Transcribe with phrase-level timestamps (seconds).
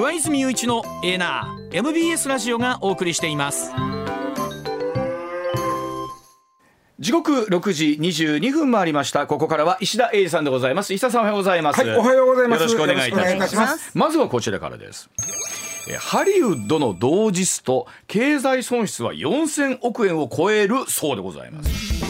[0.00, 3.70] 上泉雄一のエーナー MBS ラジオがお送りしています。
[6.98, 9.26] 時刻6時22分回りました。
[9.26, 10.94] ここからは石田英二さんでございます。
[10.94, 11.86] 石田さんおはようございます。
[11.86, 12.60] はいおはようございます。
[12.60, 13.56] よろしくお願いいたします。
[13.56, 13.98] ます。
[13.98, 15.10] まずはこちらからです。
[15.90, 22.09] えハリウッドの同時スト経済損失は4000億円を超えるそうでございます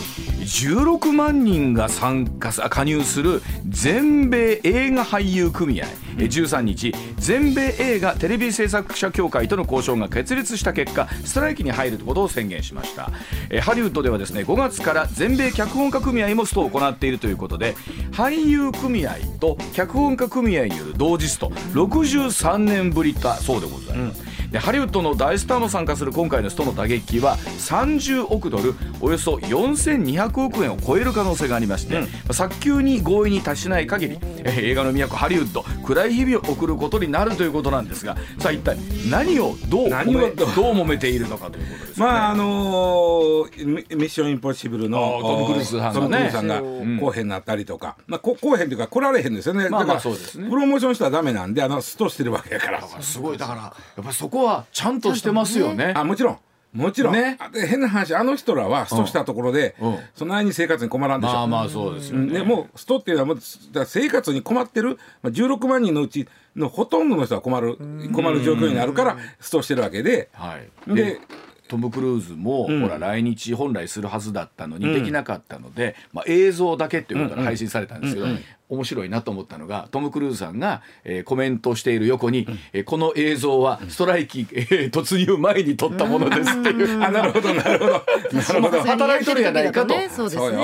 [0.51, 5.87] 16万人が参加加入する全米映画俳優組合。
[6.19, 13.11] え13日全米映画テレビ制作者協会との交渉が決裂した結果ストライキに入ることを宣言しました。
[13.63, 17.75] ハリウッドではですね5月から全米脚本家組合もストを行っているということで
[18.11, 38.77] 俳優組合と脚本家組合による同時スト63年ぶりだそうでございます、でハリウッドの大スターも参加する今回のストの打撃は30億ドルおよそ4200億円を超える可能性がありまして、まあ早急に合意に達しない限り、えー映画の都ハリウッド暗い日々を送ることになるということなんですがさあ一体
[39.11, 42.13] 何をどう何を揉めどう揉めているのかということですよね。
[42.13, 46.31] まああのーミミッションインポッシブルのトムクルーズさんがね。
[46.31, 49.69] さんが後編になったりとか、まあこ後編というか来られへんですよね。
[49.69, 50.49] まあまあだからそうですね。
[50.49, 52.83] プロモーションしたらダメなんであのストしてるわけやから。
[53.01, 53.39] すごい。
[53.39, 53.69] だからや
[54.01, 55.93] っぱりそこはちゃんとしてますよね。
[55.97, 56.39] あもちろん。
[56.73, 57.37] もちろん、ね。
[57.69, 59.99] 変な話あの人らはストしたところで、うん。
[60.15, 62.33] その間に生活に困らんでしょ、まあまあそうですよね。
[62.41, 63.39] ね、もうストっていうのはもう
[63.87, 67.77] 生活に困ってる、まあ、16万人のうちのほとんどの人は困る
[68.15, 71.21] 困る状況になるからストしてるわけで、はい、でで
[71.71, 78.27] トム・クルーズも、ほら来日本来するはずだったのにできなかったので、まあ、映像だけっていうことで配信されたんですけど、
[78.69, 88.03] 面白いなと思ったのがトム・クルーズさんが、えーコメントしている横に、えーこの映像はストライキ、えー突入前に撮ったものですっていう、あなるほどなるほど。
[88.85, 89.95] 働いとるやないかと。
[89.95, 90.57] ね、そうですね。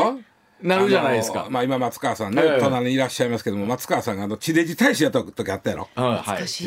[0.63, 1.49] なるじゃないですか。
[1.51, 2.61] まあ今松川さんね、ええ。
[2.61, 5.89] 隣にいらっしゃいますけども松川さんがあの地デジ大使やった時あったやろ。
[5.95, 6.49] はい。
[6.49, 6.67] 地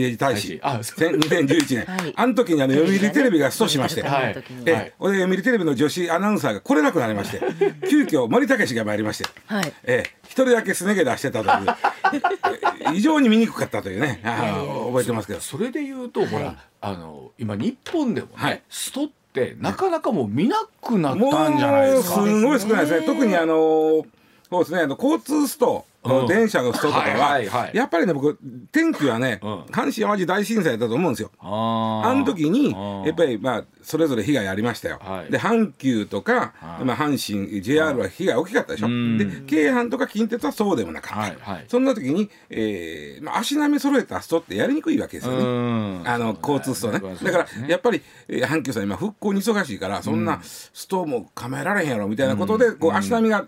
[0.00, 0.60] デジ大使。
[0.62, 1.10] あそう。
[1.10, 2.12] 2011年、はい。
[2.14, 4.44] あの時にあの読売テレビがストしまして、はい。
[4.64, 4.92] えはい。
[5.00, 7.40] 俺読売テレビの女子アナウンサーが来れなくなりまして。
[7.88, 9.72] 急遽森武氏が参りまして、はい。
[9.84, 10.10] ええ。
[10.24, 11.76] 一人だけすね毛出してたという
[12.92, 14.20] え異常に見にくかったというね。
[14.24, 15.40] ああ覚えてますけど。
[15.40, 18.62] それで言うと、ほらあの今日本でもね、はい。
[18.68, 19.19] ストって
[19.60, 22.24] なかなかもう見なくなったんじゃないですか。
[22.24, 23.06] すごい少ないですね。
[23.06, 24.04] 特にあの
[24.50, 24.80] そうですね。
[24.80, 25.86] あの交通スト、
[26.28, 28.38] 電車のストとかは,、やっぱりね僕
[28.72, 29.60] 天気はね、うん。
[29.64, 31.30] 阪神・淡路大震災だと思うんですよ。
[31.40, 32.72] あの時に
[33.06, 34.98] やっぱりまあそれぞれ被害ありましたよ。
[35.02, 35.30] はい。
[35.30, 36.84] で阪急とか、はい。
[36.84, 38.88] まあ、阪神 JR は被害大きかったでしょ。
[38.88, 39.18] ん。
[39.18, 41.18] で京阪とか近鉄はそうでもなかった。
[41.20, 41.64] はいはい。
[41.68, 45.44] そんな時に、えーまあ、足並み揃えたストってやりにくいわけですよね。
[45.44, 46.02] うん。
[46.06, 47.00] あの交通ストね。
[47.00, 53.46] だからやっぱり、えー阪急さん今復興に忙しいからそんなストも構えられへんやろみたいなことで、こう足並みが、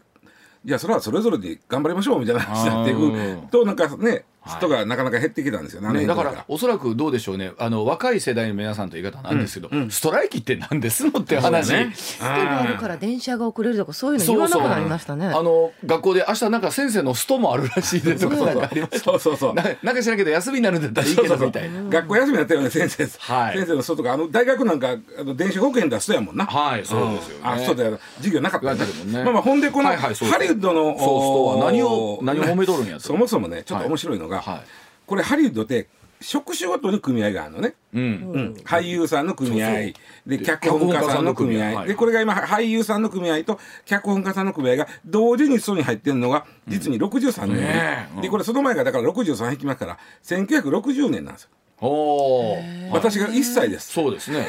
[0.64, 6.06] じゃあそれはそれぞれで頑張りましょうみたいな話になっていうんくとなんかねストがなかなか減ってきたんですよね。
[6.06, 7.52] だからおそらくどうでしょうね。
[7.58, 11.92] あの若い世代の皆さんという言い方なんですけど、ストライキって何ですのって話、そうだね。
[11.94, 15.26] ストがあるから電車が遅れるとかそういうの言わなくなりましたね。
[15.26, 18.36] あの学校で明日なんか先生のストもあるらしいですとか。
[18.44, 18.98] なんかありました。
[18.98, 19.54] そうそうそう。
[19.54, 21.36] ななんか知らんけど休みになるんだったらいいけど。
[21.36, 21.82] みたいな。
[21.84, 23.56] 学校休みだったよね先生、はい。
[23.56, 26.46] 先生のストとかあの大学なんかあの電子保険出すとやもんな。
[26.46, 27.40] はいそうですよね。
[27.44, 27.98] あそうだよ。
[28.16, 29.24] 授業なかったよ言われたけどね。
[29.24, 33.00] まあまあほんでこのハリウッドのそうストは何を何を褒めとるんやと。
[33.12, 34.60] そもそもねちょっと面白いのが、はい。
[35.06, 35.88] これハリウッドって
[36.20, 37.74] 職種ごとに組合があるのね。
[37.92, 38.02] うん。
[38.02, 38.54] うん。
[38.64, 39.66] 俳優さんの組合。
[39.66, 39.92] そうそう。
[40.26, 41.84] でで脚本家さんの組合。
[41.84, 48.14] でこれが今俳優さんの組合と脚本家さんの組合が同時にストに入ってるのが実に63年、ねえ。
[48.14, 51.48] うんでこれその前がだから63引きますから1960年なんですよ。
[51.80, 52.90] おー。
[52.90, 53.92] 私が1歳です。
[53.92, 54.46] そうですね。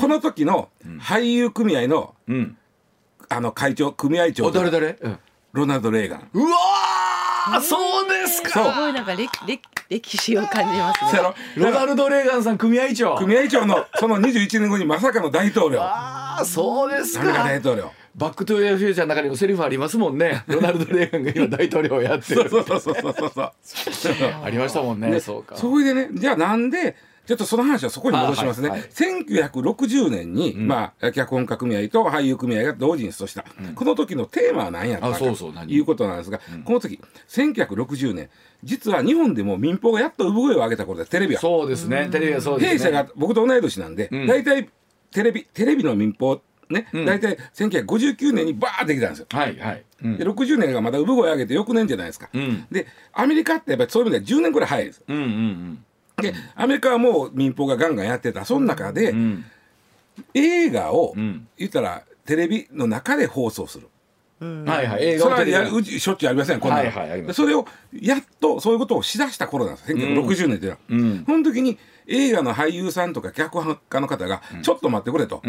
[0.00, 0.68] この時の
[1.00, 2.56] 俳優組合のうん。
[3.30, 4.96] あの会長組合長お誰誰？
[5.02, 5.18] うん
[5.52, 6.28] ロナルド・レーガン。
[6.32, 8.50] うわーそうですか。
[8.50, 11.20] すごいなんか歴歴歴史を感じますね。
[11.56, 13.16] ロナルド・レーガンさん組合長。
[13.16, 17.32] 組合長のその21年後にまさかの大統領ああそうですか。
[17.32, 17.90] 大統領？
[18.14, 20.42] バックトゥーフューチャーの中にもセリフありますもんね。
[20.48, 22.50] ロナルド・レーガンが今大統領をやってる。
[22.50, 25.10] そうそうそうそうそうそう ありましたもんね。
[25.10, 25.56] でそうか。
[25.56, 26.96] それでねじゃあなんで
[27.28, 28.68] ちょっとその話はそこに戻しますね。
[28.68, 28.90] あはいはい。
[28.90, 30.66] 1960年に、ん。
[30.66, 33.44] まあ、脚本家組合と俳優組合が同時にストした、
[33.74, 35.66] この時のテーマは何やったあかそうそう何？
[35.66, 36.98] ということなんですが、この時、
[37.28, 38.30] 1960年、
[38.64, 41.40] 実は日本でも民放がやっと産声を上げた頃で、テレビは。
[41.42, 42.08] そうですね。
[42.10, 42.78] テレビはそうですね。
[42.78, 44.26] 弊社が僕と同い年なんで、ん。
[44.26, 44.70] 大体
[45.10, 46.40] テレビ、テレビの民放、
[46.70, 47.04] ね、ん。
[47.04, 49.26] 大体1959年にバーってきたんですよ。
[49.28, 50.16] はいはい、うん。
[50.16, 52.30] で60年がまだ産声を上げて翌年じゃないですか。
[52.32, 52.66] ん。
[52.70, 55.02] で、アメリカってやっぱりそういう意味では10年ぐらい早いです。
[55.06, 55.84] うんうん
[56.20, 59.18] で、アメリカはもう民放がガンガンやってた、その中で、うん。
[59.18, 59.44] うん
[60.34, 61.46] 映画を、ん。
[61.56, 63.88] 言ったらテレビの中で放送する。
[64.40, 69.92] はいはい映画それはやるうちしょっちゅうありませんこんなの、はいはいそれをやっとそういうことをしだした頃なんです。
[69.92, 71.24] 1960年っていうのは、うん。
[71.24, 75.42] その時に映画の俳優さんとか脚本家の方が「ちょっと待ってくれと」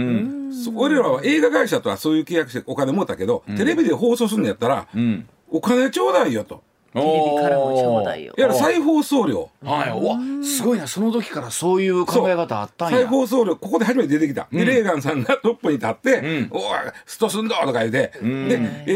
[0.51, 5.27] そ俺らは映画会社とはそういう契約してお金もうたけど、テレビで放送するんやったら、ん。
[5.49, 6.63] お金ちょうだいよと。
[6.93, 7.05] テレ
[7.35, 8.33] ビからもちょうだいよ。
[8.37, 9.49] いわゆる再放送料。
[9.63, 10.87] はい、すごいな。
[10.87, 12.97] その時からそういう考え方あったんや。
[12.99, 16.49] 再放送料ここで初めて出てきた、でレーガンさんがトップに立って「ん。
[16.51, 16.61] おい
[17.05, 18.19] ストすんど!」とか言って、で、え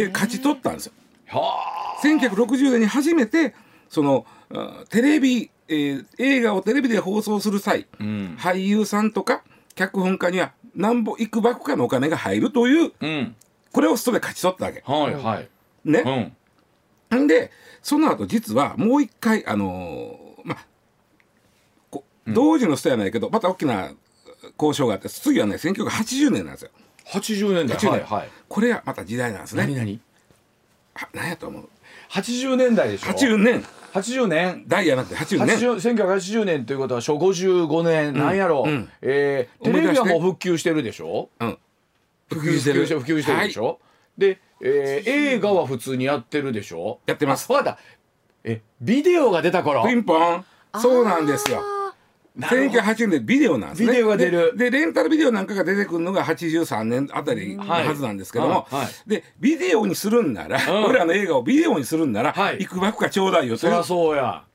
[0.05, 0.93] ー勝ち取ったんですよ。
[1.27, 3.53] は1960年に初めて
[3.89, 8.35] そのあテレビ、えー映画をテレビで放送する際、ん。
[8.39, 9.43] 俳優さんとか
[9.75, 13.35] 脚本家にはなんぼいくばくかのお金が入るというあうん。
[13.71, 14.83] これをストで勝ち取ったわけ。
[14.85, 15.49] はいはい。
[15.85, 16.31] ね、
[17.11, 17.27] うんん。
[17.27, 17.51] で
[17.83, 20.65] その後実はもう一回あのーまあ
[21.91, 23.91] こ同時のストやないけどまた大きな
[24.59, 26.71] 交渉があって次はね1980年なんですよ。
[27.07, 27.77] 80年代。
[27.77, 27.91] 80年。
[27.91, 28.29] はいはい。
[28.47, 29.63] これはまた時代なんですね。
[29.63, 29.99] 何何？
[30.95, 31.69] あ何やと思う
[32.11, 33.65] ？80年代でしょ？80年。
[33.93, 34.63] 80年？
[34.67, 35.57] 代やなくて80年。
[35.57, 38.13] 80 1980年ということは初55年。
[38.13, 38.89] なんやろ、うん。
[39.01, 41.29] えーテレビはもう復旧してるでしょ？
[41.39, 41.57] うん。
[42.29, 43.39] 普及してる普及してる。
[43.47, 43.79] でしょ、
[44.17, 46.99] で、えー映画は普通にやってるでしょ？
[47.05, 47.47] やってます。
[47.49, 47.79] あわかった。
[48.45, 49.85] えビデオが出た頃？
[49.85, 50.45] ピンポン。
[50.81, 51.61] そうなんですよ。
[52.35, 52.81] なるほど。
[52.81, 53.87] 1980年でビデオなんですね。
[53.89, 54.53] ビデオが出る。
[54.57, 58.75] ででレンタルビデオなんかが出てくるのが83年あたりのはずなんですけども、はい。
[58.75, 58.87] はい。
[59.05, 60.85] でビデオにするんなら、うん。
[60.85, 62.57] 俺らの映画をビデオにするんなら、はい。
[62.59, 63.57] い、くばくかちょうだいよという。
[63.57, 64.45] そりゃそうや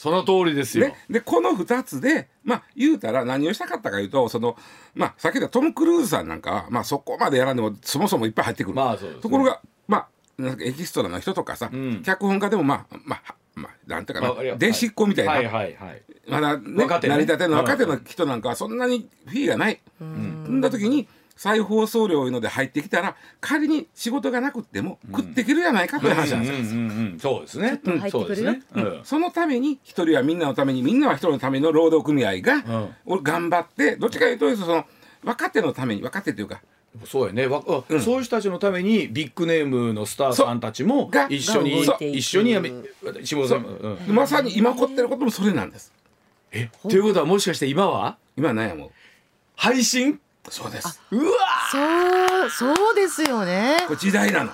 [0.00, 4.56] その通りですよ、ね、でこの2つでまあ言うたら何をしたかったかいうとその
[4.94, 9.00] まあさっき言ったトム・クルーズさんなんかは、まあ、そこまでやらんでもそもそもいっぱい入ってくる、まあね。
[9.20, 9.98] ところがま
[10.38, 12.02] あなんかエキストラの人とかさ、ん。
[12.02, 16.02] 脚本家でもまあまあまあなんていうかな弟子っ子みたいな、はいはいはい。
[16.26, 19.80] まだ、ね、成り立ての若手の人なんかはそんなにフィーがない。
[20.02, 21.08] んだ時に
[21.40, 26.80] 再放送料いうので入ってきたら仮に仕事がなくっても食っていけるやないかという話なんですよ。
[26.80, 27.78] うんうんうんそうですね。
[27.78, 28.20] と入ってくるよ。
[28.20, 28.62] そうですね。
[28.74, 29.00] うん。
[29.04, 30.38] そのために一人はみん。
[30.38, 32.62] なのためにみんなは一人のための労働組合が、
[33.06, 34.84] 頑張ってどっちかというとその
[35.24, 36.60] 若手のために若手というか
[37.06, 37.46] そうやね。
[37.46, 38.00] わあん。
[38.00, 41.82] そういう人たちのためにビッグネームのスターさんたちもが一緒に
[42.12, 42.70] 一緒にやめ
[43.24, 44.12] 下村さんもう。
[44.12, 44.14] ん。
[44.14, 45.90] まさに今起こってることもそれなんです。
[46.52, 48.18] えということはもしかして今は？
[48.36, 48.90] 今何やもう。
[49.56, 50.20] 配信？
[50.48, 51.00] そうです。
[51.10, 51.32] うわ
[51.70, 53.76] そうそうですよね。
[53.86, 54.50] これ時代なの。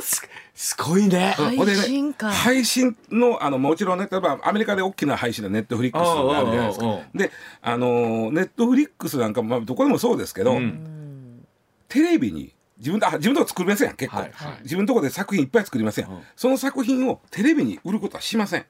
[0.00, 1.34] すすごいね。
[1.36, 2.30] 配信か。
[2.30, 7.06] 配信のあのもちろんね例えばアメリカで大きな配信のネットフリックスがあるじゃないですうんうんうんか。
[7.14, 7.30] で
[7.62, 10.58] あのーネットフリックスなんかも、まあ、どこでもそうですけど、
[11.88, 14.62] テレビに自分自分のとこ作りませんやん結構、はいはい。
[14.62, 18.66] 自分のとこで作品いっぱい作りません、その作品をテレビに売ることはしません。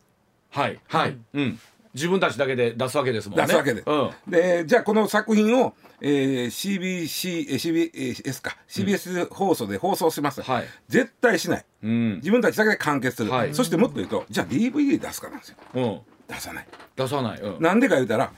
[0.50, 0.80] はい。
[0.88, 1.16] はい。
[1.34, 1.58] うん
[1.94, 3.46] 自分たちだけで出すわけですもんね。
[3.46, 4.11] 出すわけで、うん。
[4.29, 8.56] でじゃあこの作品を、えー、CBC えー CBS か。
[8.69, 10.64] CBS 放送で放送します、はい。
[10.88, 11.64] 絶対しない。
[11.85, 12.17] うん。
[12.17, 13.55] 自分たちだけで完結する、はい。
[13.55, 15.56] そしてもっと言うとじゃあ DVD 出すかなんですよ。
[15.75, 16.00] うん。
[16.28, 16.66] 出さない。
[16.97, 17.40] 出さない。
[17.40, 17.62] うん。
[17.62, 18.33] なんでか言うたら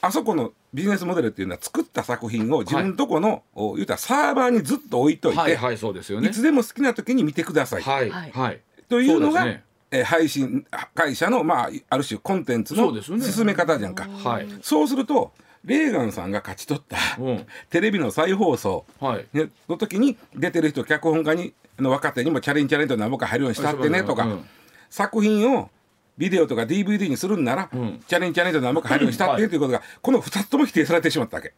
[0.00, 6.28] あそこのビジネスモデルっていうのは作った作品を自分のとこの、お言うたらサーバーにずっと置いといて、はいはいそうですよね。
[6.28, 8.10] いつでも好きな時に見てください、はい。
[8.10, 8.30] はい。
[8.30, 8.60] はい。
[8.88, 9.46] というのが
[9.90, 14.06] えー配信会社の、まあ、ある種コンテンツの進め方じゃんか。
[14.24, 14.46] はい。
[14.62, 15.32] そうすると
[15.64, 17.46] レーガンさんが勝ち取った、うん。
[17.70, 19.26] テレビの再放送はい。
[19.32, 24.44] ねの時に出てる人脚本家にの若手にもチャレンジチャレンジと何ぼか入るようにしたってねとか、うん。
[24.90, 25.70] 作品を
[26.16, 28.02] ビデオとか DVD にするんなら、ん。
[28.06, 29.48] チャレンジチャレンジと何ぼか入るようにしたってはい。
[29.48, 31.54] ということが、この2つとも否定されてしまったわけ。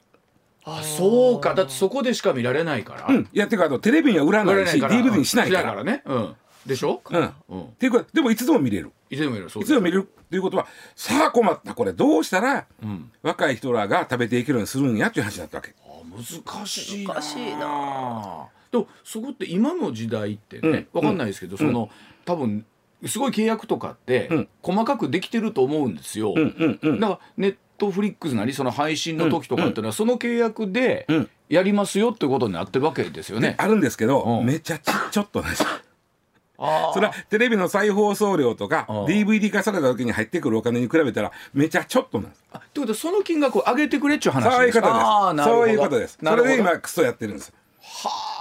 [0.64, 1.54] あそうか。
[1.54, 3.06] だってそこでしか見られないから。
[3.08, 5.74] うん、いやっていうかあのテレビには売らないし DVD にしないから。
[5.74, 6.02] らね。
[6.04, 6.34] うん
[6.66, 7.00] でしょ？
[7.10, 7.32] うん。
[7.48, 7.62] うん。
[7.62, 8.92] っていうことでもいつでも見れる。
[9.08, 9.48] いつでもいる。
[9.48, 11.74] そういつでも見れるっていうことはさあ困った。
[11.74, 13.10] これどうしたら、ん。
[13.22, 15.74] 若い人らが食べていけるようにするんやっていう話だったわけ。
[15.84, 21.00] あ難しいな難しいなでもそこって今の時代ってね、うん。
[21.00, 21.90] わかんないですけど、その
[22.24, 22.64] 多分
[23.06, 24.48] すごい契約とかって、うん。
[24.62, 27.00] 細かくできてると思うんですよ、うんうんうん。
[27.00, 31.30] だからネットフリックスなりその配信の時とかっていうのは、その契約でうん。
[31.48, 34.46] やりますよってことになってるわけですよね、あるんですけど、うん。
[34.46, 35.48] めちゃちちょっとね
[36.92, 42.44] それはテレビの再放送料とか DVD 化された時に入ってくるお金に比べたらめちゃちょっとなんです。
[42.52, 44.98] あってことはその金額を上げてくれっちゅう話そういうことで
[45.38, 45.44] す。
[45.44, 46.18] そういうことです。
[46.22, 47.52] それで今クソやってるんです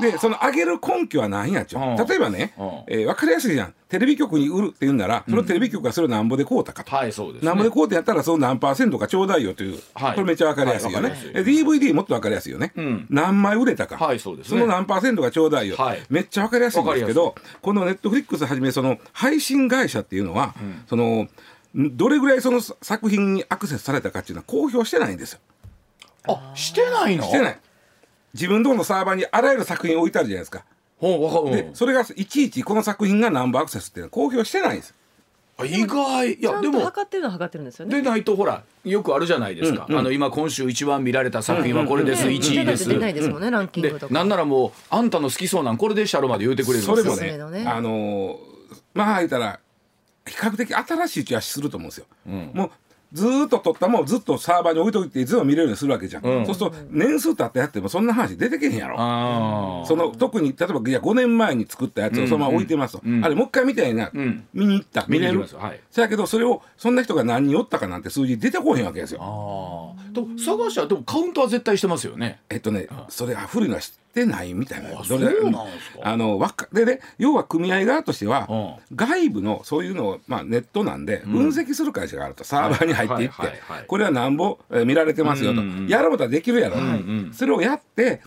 [0.01, 1.81] でその上げる根拠は何やっちゅう。
[1.81, 1.95] うん。
[1.97, 2.67] 例えばね、うん。
[2.87, 3.73] えー分かりやすいじゃん。
[3.89, 7.47] テレビ局に売るって言うんならそのテレビ局がそれをなんぼで買うたかと、はいそうですね。
[7.47, 10.15] なんぼで買うてやったらその何パーセントかちょうだいよという、はい。
[10.15, 13.07] これめっちゃ分かりやすいよね、はいわかりえ DVD もっと分かりやすいよね、ん。
[13.09, 14.61] 何枚売れたか、はいそうですね。
[14.61, 16.03] の何パーセントがちょうだいよ、はい。
[16.09, 20.55] めっちゃ分かりやすいんですけどこのネットフリックスはじめその配信会社っていうのは、
[20.87, 21.27] その
[21.75, 25.39] どれぐらいその作品にアクセスされたかっていうのは公表してないんですよ。
[26.27, 27.23] あしてないの？
[27.23, 27.59] してない
[28.33, 30.65] 自分のとこのサーバーにあらゆる作品置いてあるじゃないですか。
[30.99, 34.93] ほうわかるでそれがいちいちこの作品がナンバーアクセスっていうのは公表してないんです
[35.65, 36.33] 意外。
[36.33, 36.79] いやでも。
[36.81, 38.01] 測ってるのは測ってるんですよね。
[38.01, 42.87] でないとほらよくあるじゃないですか、あの今今週一番見られた作品はこれです、ね1位です。
[42.87, 44.13] 出ないですもんねランキンでグとか。
[44.13, 46.95] なんならもうあんたの好きそうなんこれでシャロまで言うてくれるんですよ。
[47.13, 48.37] それもねねあのー
[48.93, 49.59] まあ言ったら
[50.25, 52.05] 比較的新しい気はすると思うんですよ、
[52.53, 52.71] もう
[53.11, 58.95] ずーっと撮ったもんずっとサーバーに置いといていつでも見れるようにするわけじゃん、そうすると年数経ってやってもそんな話出てけへんやろ。
[58.99, 64.45] あその特に例えばいや5年前に作ったやつをそのまま置いてますと、あれもう一回見たいな、ん。
[64.53, 65.33] 見に行った見れる。
[65.33, 65.65] 見に行きます。
[65.65, 65.79] はい。
[65.89, 69.19] そやけどそれをそんな人が何人おったかなんて数字出てこへんわけですよ。
[69.21, 70.13] あー。
[70.13, 72.39] と探しはでもカウントは絶対してますよね。
[72.49, 73.81] えっとね、それは古いのは
[74.13, 74.99] てないみたいな。
[74.99, 76.01] あそうなんですか？
[76.03, 83.35] あのわかでね、要は組合側としては、う外部のそういうのを、まあ、ネットなんで分析する会社があると、サーバーに入っていって、
[83.87, 88.21] これはなんぼ、えー見られてますよと、やることはできるやろと、んそれをやって、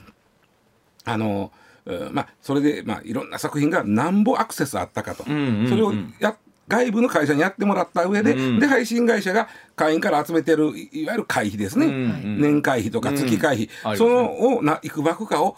[1.04, 1.50] あの、
[1.84, 6.36] うんまあ、それで、まあ、いろんな作品がなんぼアクセスあったかと、それをや
[6.68, 13.98] 外部の会社にやってもらった上で、で配信会社が会員から集めてるいいわゆる会費ですね、ん年会費とか月会費、うん。
[13.98, 15.56] そのをないくばくかを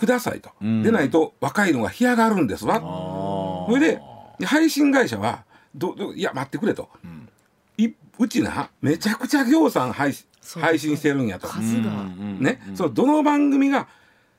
[0.00, 2.80] くださいと、でないと若いのが干上がるんですわ。
[3.68, 4.00] それで
[4.38, 6.88] で配信会社はどどいや待ってくれと、
[7.76, 11.90] いうちなめちゃくちゃ業産配信そう配信してるんやと、数が、
[12.38, 13.88] ね、そのどの番組が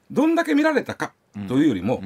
[0.09, 1.13] どんだけ見られたか
[1.47, 2.01] というよりも、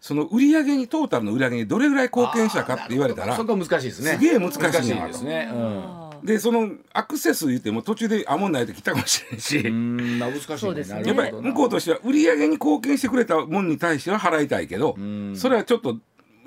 [0.00, 4.12] その売り上げにトータルの売り上げにどれぐらい貢献したかって言われたらそこは難しいですね。
[4.12, 5.50] すげえ難しいな難しいですね。
[5.52, 10.58] うんでそのアクセス言っても途中であもんないと来たかもしれないし、うん難しいね。
[10.58, 11.02] そうですね。
[11.04, 14.96] やっぱり向こうとしては売り上げに貢献してくれたもんに対しては払いたいけど、
[15.34, 15.96] それはちょっと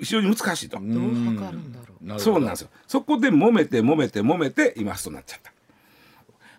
[0.00, 2.06] 非常に難しいと、どう測るんだろう。
[2.06, 2.18] なるほど。
[2.18, 2.68] そうなんですよ。
[2.86, 5.52] そこで揉めて揉めて揉めて今ストになっちゃった。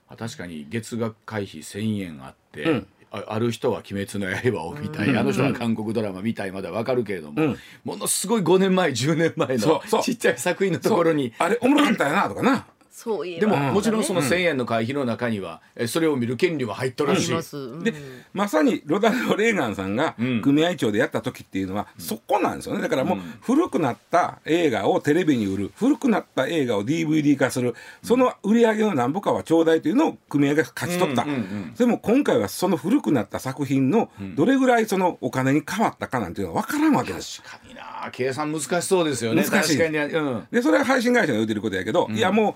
[0.10, 2.88] まあ確かに月額会費1,000円あって、うん。
[3.16, 7.58] あある人は「鬼滅の刃」を見たい、あの人は韓国ドラマ見たいまでは分かるけれども、うん。
[7.84, 11.32] ものすごい5年前10年前のちっちゃい作品のところに。
[11.38, 17.84] あれおもろかったよなとかなそういえでも、ばもちろんその1,000円の会費の中には、えそれを見る権利は入っとるし、うん。
[17.84, 17.92] で
[18.34, 20.42] まさにロダルド・レーガンさんがん。
[20.44, 22.82] 組合長でやった時っていうのは、そこなんですよね。
[22.82, 27.74] だからもう古くなった映画をテレビに売る古くなった映画を DVD 化する
[28.04, 37.42] その売り上げのなんぼかはちょうだいというのを組合が勝ち取った、うんうんうんでも今回はその古くなった作品のどれぐらいそのお金に変わったかなんていうのは分からんわけです。
[37.42, 38.10] 確かにな。
[38.12, 39.44] 計算難しそうですよね。
[39.44, 39.78] 難しい。
[39.78, 42.56] 確かに、うん、でそれは配信会社が言うてることやけど、いやもう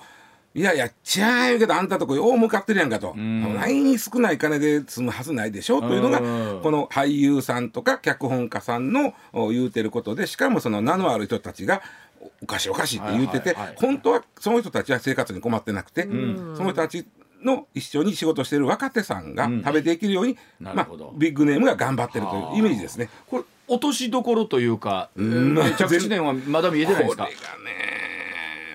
[0.58, 6.62] いやいやちゃうけどあんたとこ大向かってるやんかと、ないに少ない金で済むはずないでしょというのが、うん。
[6.64, 11.84] この俳優さんとか脚本家さんのお言うてることでしかもその名のある人たちが
[12.20, 17.06] おおかしいおかしいって言ってて、本当はその人たちは生活に困ってなくて、その人たち
[17.44, 23.10] の一緒に仕事してる若手さんが食べていけるように、まあなるほど、ビッグネームが頑張ってるというイメージですね。
[23.28, 25.54] これ落としどころというか、ん。
[25.54, 27.26] まあえー着地点はまだ見えてないですか？
[27.26, 28.07] これがね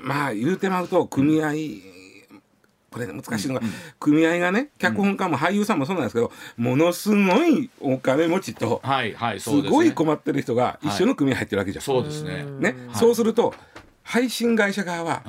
[0.02, 1.52] まあ言うてまうと組合、
[2.90, 3.60] これ難しいのが、
[3.98, 11.82] 組合がね脚本家も俳優さんもそうなんですけど、ものすごいお金持ちとはいはいすごい困ってる人が一緒の組合入ってるわけじゃん。
[11.82, 12.44] そうですね。
[12.44, 13.54] ね、そうすると
[14.02, 15.22] 配信会社側は、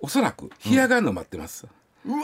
[0.00, 1.66] おそらく干上がるの待ってます。
[2.06, 2.16] うわ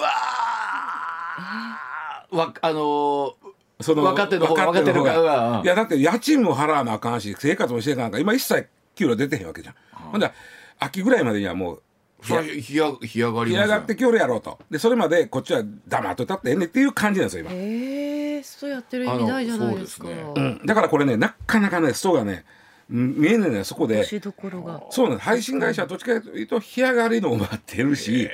[2.30, 2.36] ー。
[2.36, 3.34] わあのー
[3.80, 5.50] その若手の方若手の方若手の方が。
[5.58, 9.74] がいやだって家賃も払わなあかんし生活もしていかなあかん今一切給料出てへんわけじゃん。
[10.10, 10.34] ほんだら
[10.80, 11.82] 秋ぐらいまでにはもう
[12.22, 13.30] それは干上がりますよ。
[13.44, 14.58] 干上がってきおるやろうと。
[14.70, 20.08] でそれまでこっちは黙っといたってええねっていう感じなんですよ今、えー、そうやってる意味ないじゃないですか。
[20.08, 22.44] あのそううん、だからこれねなかなかねストがね
[22.90, 23.94] うん見えないのよそこで。
[23.94, 24.82] 押しどころが。
[24.90, 25.26] そうなんです。
[25.26, 28.28] 配信会社はどっちかというと干上がりのを待ってるし、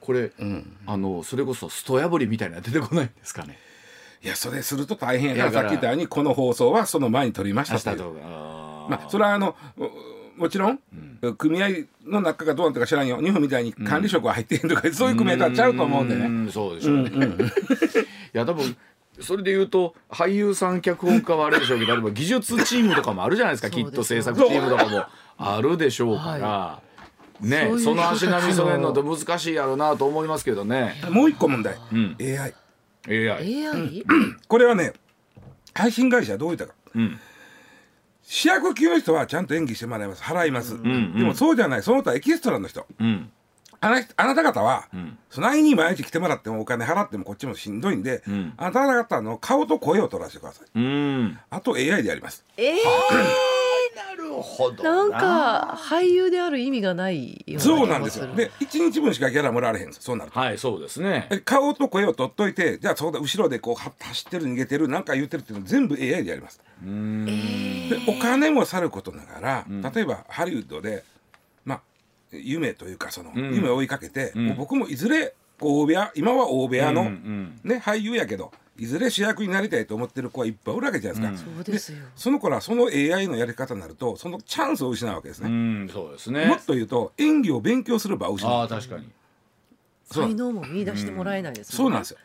[0.00, 0.30] これ、
[0.86, 3.58] あのそれこそスト破りみたいなの出てこないんですかね。
[4.22, 8.12] いやそれすると大変やからさっき言ったようにこの放送はその前に撮りましたと
[8.88, 9.84] まあそれはあのう
[10.38, 10.78] もちろん、
[11.36, 11.68] 組合
[12.06, 13.20] の中がどうなったか知らんよ。
[13.20, 17.10] 日本みたいに管理職は入ってへんとか、そういう組合とはちゃうと思うんでね、んそうでしょうね、 い
[18.32, 18.76] や多分
[19.20, 23.70] それで言うと俳優さん脚本家はあれでしょうけど例えば技術チームとかもあるじゃないですか。
[23.70, 25.04] きっと制作チームとかも。
[25.40, 26.80] あるでしょうから。
[27.40, 30.94] ねそういうその足並み揃えるのって難しいやろうなと思いますけどね。
[31.10, 32.16] もう一個問題、ん。
[32.20, 32.54] AI
[33.08, 33.66] AI。
[33.66, 34.04] AI?
[34.46, 34.92] これはね
[35.74, 37.18] 配信会社はどういったか、ん
[38.30, 40.22] 主役級の人はちゃんと演技してもらいます。
[40.22, 41.82] 払います、んでもそうじゃない。
[41.82, 42.86] その他エキストラの人。
[43.00, 43.30] うん。
[43.80, 45.16] あなあなた方は、ん。
[45.30, 48.52] そないに毎日来てもらってもお金払ってもこっちもしんどいんで、ん。
[48.58, 50.66] あなた方の顔と声を取らせてください。
[50.74, 51.38] うん。
[51.48, 52.44] あと AI でやります。
[52.58, 52.74] えー、
[53.96, 55.04] なるほどな。
[55.06, 58.26] んか俳優である意味がないような気そうもなんですよ。
[58.34, 60.38] で1日分しかギャラもらわれへんそうなると。
[60.38, 61.28] はいそうですね。
[61.30, 66.60] え顔と声を取っといてじゃあそうだ後ろでこうは走ってる逃げてるなんか言ってるっていうの全部 AI でやります
[67.88, 71.04] でお金もさることながら、例えばハリウッドで
[71.64, 71.80] まあ
[72.32, 73.54] 夢というかその、ん。
[73.54, 81.98] 夢を追いかけて、もう僕もいずれ大部屋今は大部屋の、うんうんね、俳優やけどいずれ主役になりたいと思ってる子はいっぱいおるわけじゃないですか、そうですよ。
[82.14, 85.50] その子らその AI のやり方になるとそのチャンスを失うわけですうね、
[85.84, 86.46] んそうですね。
[86.46, 86.64] もっ。
[86.64, 88.52] と言うと演技を勉強する場を失う。
[88.52, 89.08] ああ確かに。
[90.10, 92.18] 才能も見出してもらえないですそうなんですよ。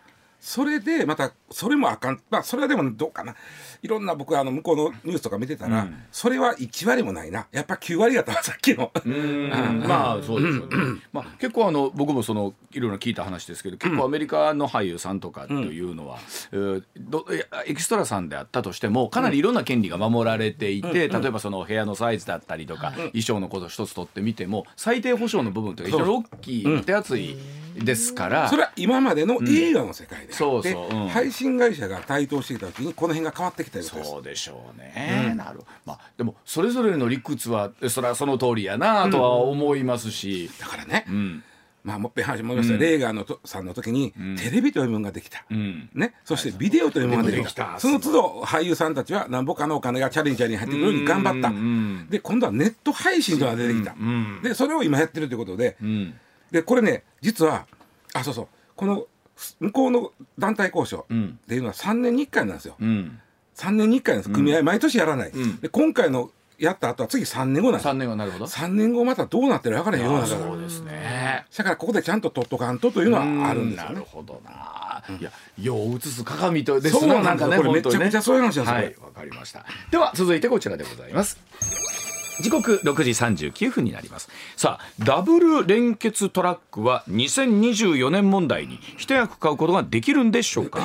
[0.45, 2.21] それでまたそれもあかん。
[2.29, 3.33] まあそれはでもどうかな。
[3.81, 7.47] いろんな僕あの向こうのニュースとか見てたら、それは1割もないな。
[7.53, 8.91] やっぱ9割やったわ さっきの。
[9.05, 9.83] うん。
[9.87, 11.01] まあそうですよね。
[11.13, 16.17] まあ結構あの僕もそのいろいろ聞いた話ですけど結構アメリカの俳優さんとかというのは、
[16.51, 27.37] えーどいやエキストラさんであったとしてもかなりいろんな権利が守られていて、例えばその部屋のサイズだったりとか、衣装のこと一つ取ってみても最低保障の部分というか非常に大きい手厚い
[27.77, 28.49] ですから。
[28.49, 31.07] それは今までの映画の世界でそうそううん。
[31.09, 34.09] 配信会社が台頭してきた時にこの辺が変わってきたようです。
[34.09, 41.43] そうでしょうね、なるまあでもそれぞれの理屈はそれはその通りやなとは思いますし、だからね、ん。
[41.83, 45.89] まあもっぺん話戻りました、レーガーのとさんの時に、テレビというものができた、ん。
[45.93, 47.73] ね、そしてビデオというものができた。
[47.73, 47.79] た。
[47.79, 52.07] その都度俳優さんたちは何ぼかのお金がチャレンジャーに入ってくるように頑張った、ん。
[52.09, 53.95] で今度はネット配信というのが出てきた、
[54.41, 56.13] でそれを今やってるということで、ん。
[56.51, 57.65] でこれね実は
[58.13, 58.47] あそうそう。
[58.75, 59.05] この
[59.59, 61.39] 向こうの団体交渉ん。
[61.43, 63.19] っていうのは3年に1回なんですよ、うん、
[63.55, 64.33] 3年に1回なんです。
[64.33, 65.57] 組合毎年やらない、ん。
[65.57, 67.87] で今回のやった後は次3年後なんです。
[67.89, 68.45] 3年はなるほど。
[68.45, 71.45] 3年後またどうなってるか分からへん世の中がそうですね。
[71.57, 73.95] だからここでちゃんと取っとかんとというのはあるんですよね。
[73.95, 79.65] なるほどな、いや世を映す鏡とですそうななんんかねこれめちゃくちゃそういう話なんですよはいわかりました。
[79.91, 81.37] では続いてこちらでございます
[82.41, 84.29] 時刻6時39分になります。
[84.55, 90.81] さあダブル連結トラックは2024年問題に一役買うことができるんでしょうか？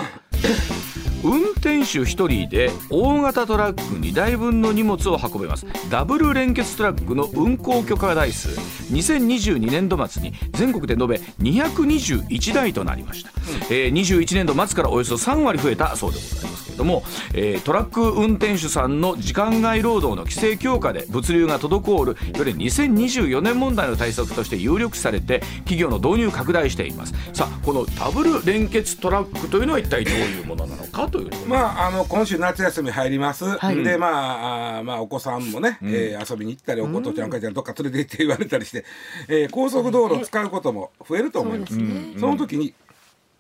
[1.24, 5.66] 運転手1人で大型トラック2台分の荷物を運べます。
[5.90, 8.50] ダブル連結トラックの運行許可台数。
[8.92, 13.31] 2022年度末に全国で延べ221台となりました、
[13.70, 17.02] えー21年度末からおよそ3割増えたそうでございますけれども、
[17.35, 27.14] えートラック運転手さんの時間外労働の規制強化で物流が滞るいわゆる2024年問題の対策として有力視されて企業の導入拡大しています。
[27.33, 33.44] さあこのダブル連結トラックというのは一体どういうものなのかというまあ、あの今週夏休み入ります、
[33.83, 38.85] でまああーまあお子さんもね、えー遊びに行ったりお父ちゃんお母ちゃんどっか連れて行って言われたりして、
[39.29, 41.75] えー高速道路を使うことも増えると思います。
[41.75, 42.14] そね。
[42.18, 42.75] その時に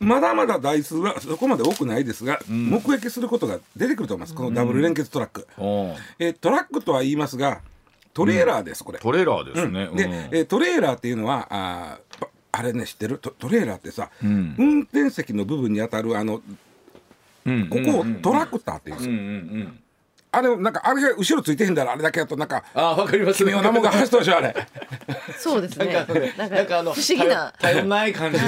[0.00, 4.34] まだまだ台数はそこまで多くないですが、目撃することが出てくると思います。
[4.34, 7.60] このダブル連結トラック、おーえートラックとは言いますが
[8.14, 8.98] トレーラーです、これ。
[8.98, 10.12] トレーラーですね、で、うん。
[10.12, 11.98] えートレーラーっていうのはあ
[12.52, 13.18] あれね知ってる？
[13.18, 14.54] トトレーラーってさ、ん。
[14.58, 16.58] 運転席の部分に当たるあのうん
[17.70, 19.14] ここをトラクターって言うんですよ。
[19.14, 19.80] うんうんうん。
[20.30, 23.38] あれなんかあれが後ろついてへんだらあれだけやとなんかあーわかります。
[23.38, 24.54] 奇妙なもんが走ったでしょあれ。
[25.38, 25.86] そうですね。
[26.36, 27.52] なんかあの不思議な。
[27.58, 28.46] 頼りない感じの。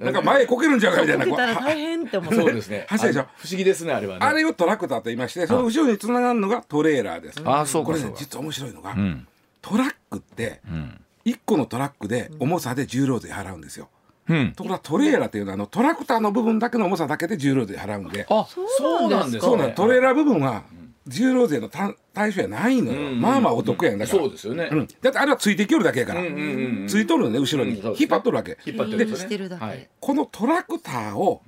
[0.00, 1.24] なんか前こけるんちゃうかみたいな。
[1.24, 2.34] こけたら大変って思う。
[2.34, 2.86] そうですね。
[2.90, 3.22] 走るでしょ？
[3.22, 4.26] あ不思議ですねあれはね。
[4.26, 7.40] あれをトラクターと言いましてその後ろにつながるのがトレーラーです。
[7.42, 9.26] あーそうかこれ実は面白いのが、ん。
[9.62, 11.00] トラックってん。
[11.24, 13.88] 一個のトラックで重さで重量税払うんですよ。
[14.28, 14.52] うん。
[14.52, 18.26] ところがトレーラーっていうのはあのトラクターの部分だけの重さだけで重量税払うんで。
[18.28, 19.46] あそうなんですか？
[19.46, 19.74] そうなんね。
[19.74, 20.64] トレーラー部分は
[21.06, 23.20] 重量税の対対象やないのよ、うん。
[23.20, 24.18] まあまあお得やんだから。
[24.18, 24.68] そうですよね。
[24.70, 28.56] うん、だってあれはついてきよるだけやから、うんうんうんついとるのね後ろに、引っ張っとるわけ。
[28.64, 29.64] 引っ張ってるだけ。
[29.64, 29.88] はい。
[30.00, 31.42] このトラクターを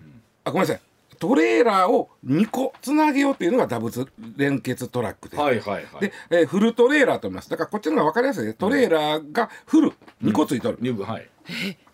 [0.44, 0.80] あごめんなさい。
[1.18, 6.00] トレーラーを2個つなげようっていうのがダブル連結トラックで、はいはいはい。
[6.00, 7.48] で、えーフルトレーラーと言います。
[7.48, 8.52] だからこっちの方が分かりやすいね。
[8.52, 11.28] トレーラーがフル2個ついとる、入部はい。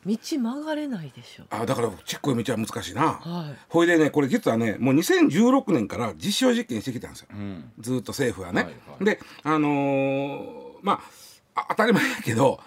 [0.06, 1.44] 道曲がれないでしょ。
[1.50, 3.56] あだからちっこい道は難しいな、はい。
[3.68, 7.70] ほいでねこれ実はねもう2016年から実証実験してきたんですよ、ん。
[7.78, 8.62] ずーっと政府はね。
[8.62, 9.04] はいはい。
[9.04, 10.44] であのー
[10.82, 11.00] ま
[11.54, 12.58] ああ当たり前やけど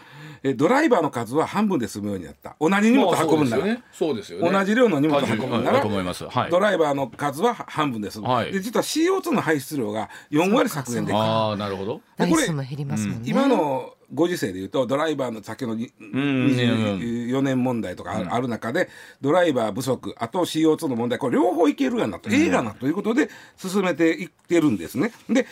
[0.43, 2.55] えドライバーの数は半分で済むようになった。
[2.61, 4.43] 同じ荷物運ぶんなら、まあそうですよね。
[4.45, 6.25] そうですよね同じ量の荷物運ぶんならだと思います。
[6.25, 6.51] はい。
[6.51, 8.51] ドライバーの数は半分で済む、はい。
[8.51, 11.95] で実は CO2 の排出量が4割削減できるああなるほど。
[11.95, 13.29] これ数も減りますもんね。
[13.29, 18.89] 今のご時世でいうとドライバーの先のにん24年問題とかある中で
[19.21, 25.11] ドライバー不足あと CO2 の問題これ両方いけるがなと、ええがなということで進めていってるんですね。
[25.29, 25.45] で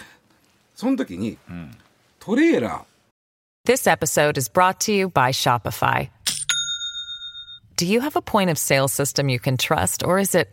[0.75, 1.37] その時に、
[2.19, 2.83] トレーラー
[3.65, 6.09] This episode is brought to you by Shopify.
[7.77, 10.49] Do you have a point of sale system you can trust, or is it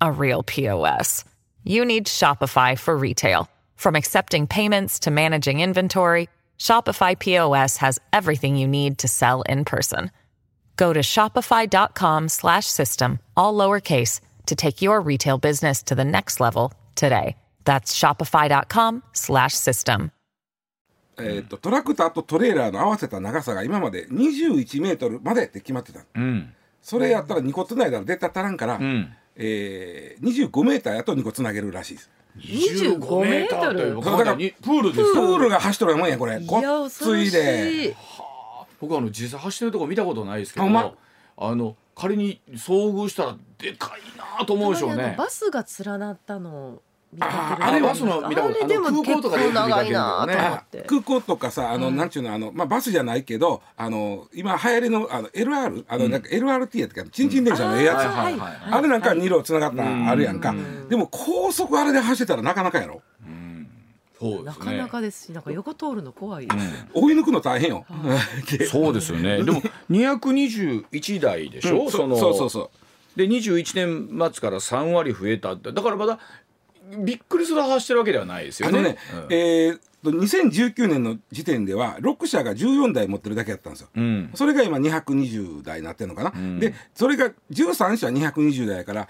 [0.00, 1.24] a real POS?
[1.64, 3.48] You need Shopify for retail.
[3.79, 6.27] From accepting payments to managing inventory,
[6.59, 10.11] Shopify POS has everything you need to sell in person.
[10.77, 17.35] Go to shopify.com/system all lowercase to take your retail business to the next level today.
[17.65, 20.11] That's shopify.com/system.
[21.17, 26.53] えーとトラクターとトレーラーの合わせた長さが今まで21メートルまでって決まってた、うん
[26.85, 33.76] それやったら2個つないだら出た足らんから、んえー、25メーターやと2個つなげるらしいです 25メートル。
[33.78, 35.06] という僕はにプールですよ。
[35.14, 36.40] プールが走っとるもんやこれ。
[36.40, 37.96] いこやっついで。
[38.80, 40.66] 僕あの実際走ってるとこ見たことないですけど
[41.42, 44.00] あの仮に遭遇したらでかい
[44.38, 45.14] なと思うでしょうね。
[45.18, 50.84] バスが連なったのを見かけるあれバスの見たことあれでもあの空港とかで長いなと思ねって。
[50.86, 60.54] 空港とかさあの、なんちゅうのあの、まあ、バスじゃないけどあの今流行りのあの LR あの、なんか LRT やってかチンチン電車のええやつ、あれなんか2両つながったのあるやんか、
[60.88, 63.02] でも高速あれで走ってたらなかなかやろ？
[64.20, 64.64] そうですね。
[64.66, 66.48] なかなかですしなんか横通るの怖い、
[66.92, 67.86] 追い抜くの大変よ、
[68.56, 69.42] で そうですよね。
[69.42, 71.90] でも221台でしょ、うん。
[71.90, 72.70] そのそうそうそう。
[73.16, 75.72] で21年末から3割増えたって。
[75.72, 76.18] だからまだ
[76.98, 78.78] びっくりする走ってるわけではないですよね。
[78.78, 78.96] あのね、
[79.28, 79.32] うん。
[79.32, 83.88] えーっと2019年の時点では6社が14台持ってるだけやったんですよ。
[83.94, 84.30] うん。
[84.34, 89.08] それが今220台になってるのかな、でそれが13社220台やから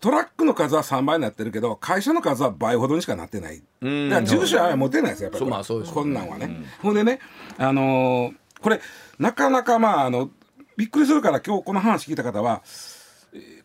[0.00, 4.10] トラックの数は3倍になってるけど会社の数は倍ほどにしかなってない、ん。
[4.10, 5.66] だから10社は持てないですよやっぱりまあね。
[5.92, 7.20] こんなんはね、ほんでね
[7.56, 8.80] あのーこれ
[9.18, 10.30] なかなかまああの
[10.76, 12.95] びっくりするから今日この話聞いた方はえー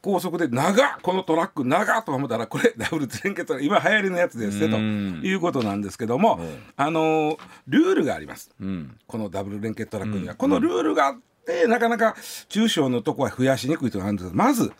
[0.01, 5.21] 高速で長っこのトラック長っと思ったらこれ ダブル連結今流行りのやつですねとうん。
[5.23, 6.39] いうことなんですけども、
[6.75, 7.37] あのー
[7.67, 8.49] ルールがあります。
[8.59, 8.97] うん。
[9.05, 12.15] このダブル連結トラックには、このルールがあってなかなか
[12.49, 14.29] 中小のとこは増やしにくいというのがあるんです。
[14.31, 14.71] けどまず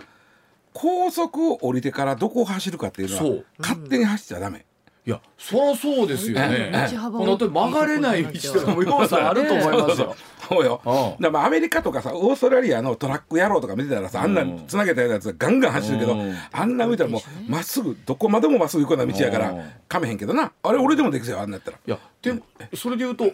[0.73, 4.65] 高速を降りてからどこを走るかっていうのは勝手に走っちゃダメ。
[5.03, 6.71] いやそりゃそうですよね。
[7.11, 10.15] この後曲がれない道とかも要素あると思いますよ。
[10.47, 11.17] そうよ。
[11.19, 16.35] うアメリカとかさオーストラリアのトラック野郎とか見てたらさあんなつなげたやつがガンガン走るけど、うん。
[16.51, 19.63] あんな見たらもうまっすぐどこまでもまっすぐ行くような道やからうん。
[19.87, 20.51] かめへんけどな。
[20.61, 21.77] あれ俺でもできるよあんなやったら。
[21.83, 22.41] いやでも
[22.75, 23.31] それで言うと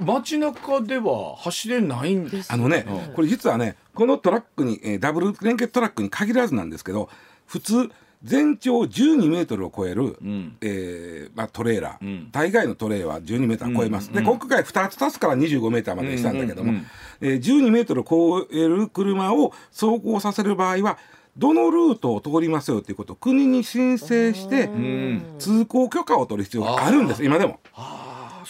[0.00, 3.14] 街中では走れないんですあのね、うん。
[3.14, 7.10] これ実はねこのトラックに、えーダブル連結トラックに限らずなんですけど
[7.46, 7.90] 普通
[8.22, 10.56] 全長12メートルを超える、ん。
[10.60, 12.30] えーまあ、トレーラー、ん。
[12.30, 14.14] 大概のトレーは12メーター超えます、うん。
[14.14, 16.86] で今回2つ足すから25メーターまでしたんだけども、うんうんうん
[17.22, 20.98] えー12メートルを超える車を走行させる場合は
[21.36, 25.22] どのルートを通りますよということを国に申請してん。
[25.38, 27.60] 通行許可を取る必要があるんです今でも。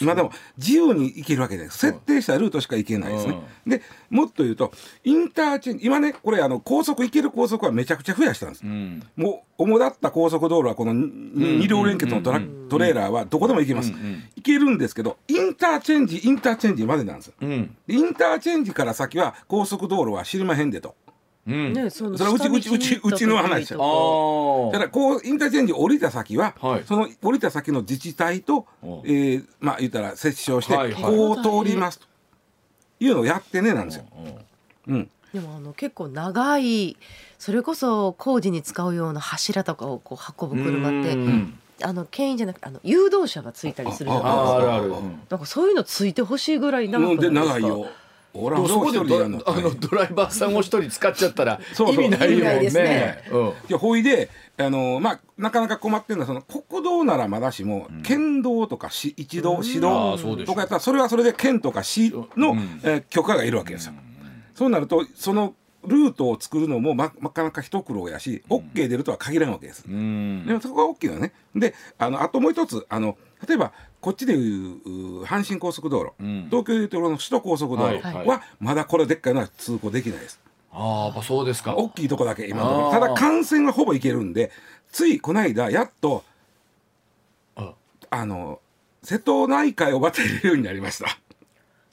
[0.01, 3.39] 今でも自由に行けるわけじゃない設定したルートしか行けないですね。
[3.65, 4.71] でもっと言うと
[5.03, 8.63] インターチェンジ今ねこれあの高速行ける高速はめちゃくちゃ増やしたんです。
[8.63, 9.03] うん。
[9.15, 13.91] もう主だった高速道路はこの2両連結のトラトレーラーはどこでも行けます。
[13.91, 17.33] 行けるんですけどインターチェンジインターチェンジまでなんです。
[17.41, 17.45] イ
[18.01, 20.95] ンターチェンジから先は高速道路は知りまへんでと。
[21.47, 21.73] うん。
[21.73, 23.69] ねそのそれはうちうちうちうちの話。
[23.69, 23.83] だか。
[24.79, 26.83] らこうインターチェンジ降りた先は、はい。
[26.85, 31.03] その降りた先の自治体とお、えーまあ言ったら折衝して、はいはい。
[31.03, 32.05] こう通りますと。
[32.99, 34.05] いうのをやってねなんですよ。
[34.87, 36.97] うん、でもあの結構長い
[37.39, 41.57] それこそ工事に使うような柱とかをこう運ぶ車ってうん。
[41.83, 44.55] あの牽引じゃなくてあの誘導車がついたりするじゃあないですか。
[44.55, 44.83] あるある。
[44.89, 45.19] うん。
[45.27, 47.59] なんかそういうのついてほしいぐらい長うんでくないですか？
[47.59, 47.87] 長いよ。
[48.33, 52.05] 俺でもそこでドは一人でやるのあのドライバーさんを一人使っちゃったら そうそう。
[52.05, 52.69] 意味ないよね。
[52.69, 53.23] ね。
[53.31, 53.53] うん。
[53.67, 62.81] でほいであのまあなかなか困ってるのはその国道ならまだしも、県道とか市一道市あ道とかやったらそれはそれで県とか市の、うん。
[62.83, 63.93] えー許可がいるわけですよ。
[64.55, 69.83] そうなるとそのルートを作るのもまなかなか一苦労やし、OK 出るとは限らんわけです。
[69.87, 70.45] うん。
[70.45, 71.33] でもそこが大きいのね。
[71.55, 73.17] であのあともう一つあの
[73.47, 76.47] 例えばこっちでいうう阪神高速道路、ん。
[76.49, 80.39] 東京でいうところの首都高速道路はいはまだこれでっかいのは通行できないです。
[80.71, 81.75] ああやっぱそうですか。
[81.75, 82.87] 大きいとこだけ今のところ。
[82.87, 82.99] あー。
[82.99, 84.51] ただ幹線はほぼ行けるんで
[84.91, 86.23] ついこの間やっと
[87.55, 87.73] あ。
[88.09, 88.59] あの
[89.03, 91.19] 瀬戸内海を渡れるようになりました。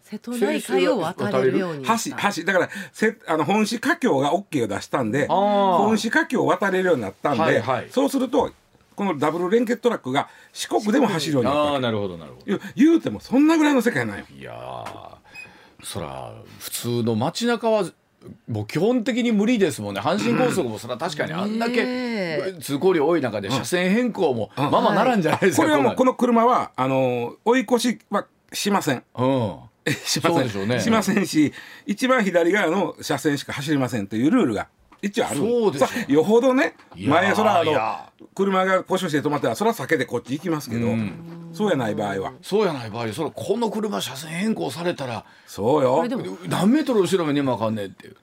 [0.03, 1.93] 瀬戸内海を渡れるように橋
[2.35, 2.45] 橋。
[2.45, 7.89] だからせあの本市華僑が OK を出したんで本市華僑を渡れるようになったんで、はいはい。
[7.91, 8.51] そうすると
[8.99, 12.51] このダブル連結トラックが四国でも走るようになったああなるほどなるほど。
[12.51, 14.25] いや言うてもそんなぐらいの世界なんよ。
[14.37, 17.85] いやーそら普通の街中は
[18.49, 20.01] もう基本的に無理ですもんね。
[20.01, 22.57] 阪神高速もそれは確かにあんだねけえ。
[22.61, 29.05] 通行量多い中で車線変更もまあまあならんじゃないですかこれはもうこのの車はあの追い越しはしません。
[29.17, 29.59] うん。
[30.05, 30.33] しません。
[30.35, 30.81] そうでしょうね。
[30.81, 31.53] しませんし
[31.87, 34.67] 一番左側の車線しか走りませんというルールが
[35.03, 35.37] 一応ある。
[35.37, 40.89] そうでしょさよほどね前そらあの車が故障して止まったらそら避けてこっち行きますけど、
[41.53, 42.33] そうやない場合は。
[42.43, 46.05] そうやない場合それこの車車線変更されたらそうよ。
[46.49, 48.17] 何メートル後ろにもあかんねんっていう。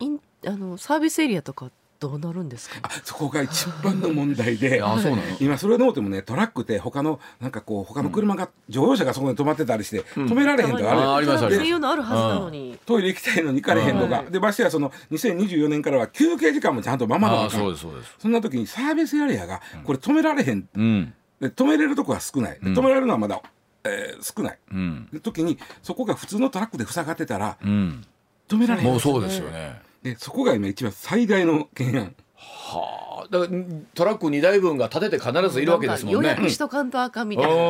[0.00, 2.76] インあのサービスエリアとかどうなるんですか？
[2.82, 5.22] あそこが一番の問題で あそうなの？
[5.40, 11.64] 今それのうてもねトラックって他のなんかこう他の車が、乗用車がそこに止まってたりして、止められへんとかあるあーありますあります。
[11.64, 12.78] 専用のあるはずなのに。
[12.84, 18.14] トイレ行きたいのに行かれへんとか、はいでましてやその2024年からは休憩時間もちゃんと守らなあああかんそうですそうです。
[18.18, 21.14] そんな時にサービスエリアがこれ止められへん、うん。
[21.40, 23.40] で止めれるとこは少ない、で止められるのはまだ、
[23.84, 25.08] えー少ない、うん。
[25.12, 28.04] で時にそこが普通のトラックで塞がってたらうん。
[28.48, 28.86] 止められへん。
[28.88, 32.14] もうそうですよねでそこが今一番最大の懸案。
[32.34, 33.06] はあ。
[33.30, 33.62] だから
[33.94, 36.20] トラック2台分が立てて必ずいるわけですもんね。
[36.20, 37.52] 予約しとかんとあかんみたいな。
[37.52, 37.60] うん。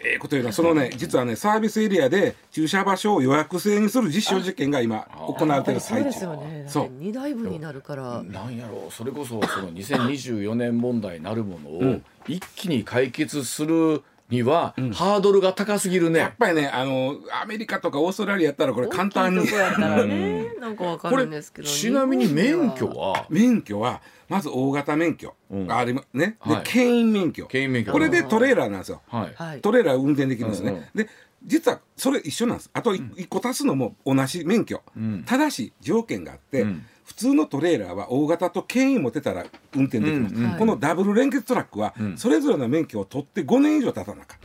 [0.00, 6.88] ええこと言うのはそのね実はねサービスエリアで駐車場所を予約制にする実証実験が今行われてるそうです最中よねそう。
[6.98, 8.22] 二台分になるから。
[8.22, 8.86] なんやろ。
[8.88, 16.18] うそれこそその2024年問題なるものを一気に解決するにはハードルが高すぎるね。
[16.18, 16.32] やっ。
[16.38, 19.40] ぱりねあのアメリカとかオーストラリアやったらこれ簡単に。
[19.40, 23.26] 大きいとこやったらねなんかわかるんですけどちなみに免許は？
[23.30, 26.62] 免許はまず大型免許がありますね、ではい。
[26.64, 27.46] 牽引免許。
[27.46, 27.92] 牽引免許。
[27.92, 29.02] これでトレーラーなんですよ。
[29.08, 29.34] はい。
[29.34, 29.60] はい。
[29.60, 30.84] トレーラー運転できるんですね、うんうん。
[30.94, 31.08] で
[31.44, 32.70] 実はそれ一緒なんです。
[32.72, 35.24] あと一個足すのも同じ免許、ん。
[35.24, 39.44] ただし条件があって、うん普通のトレーラーは大型と牽引持てたら
[39.74, 44.38] 運転できます、うんうんこのダブル連結トラックはそれぞれの免許を取って5年以上経たなあかん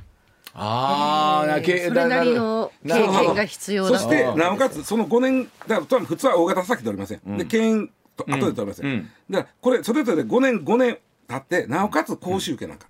[0.54, 9.10] ああ、なけそれなりの経験が必要だそしてなおかつその5年だから普通は大型先取りません、で牽引と後で取りません、うん。
[9.30, 12.88] だからこれそれぞれ5年5年経ってなおかつ講習受けなんか、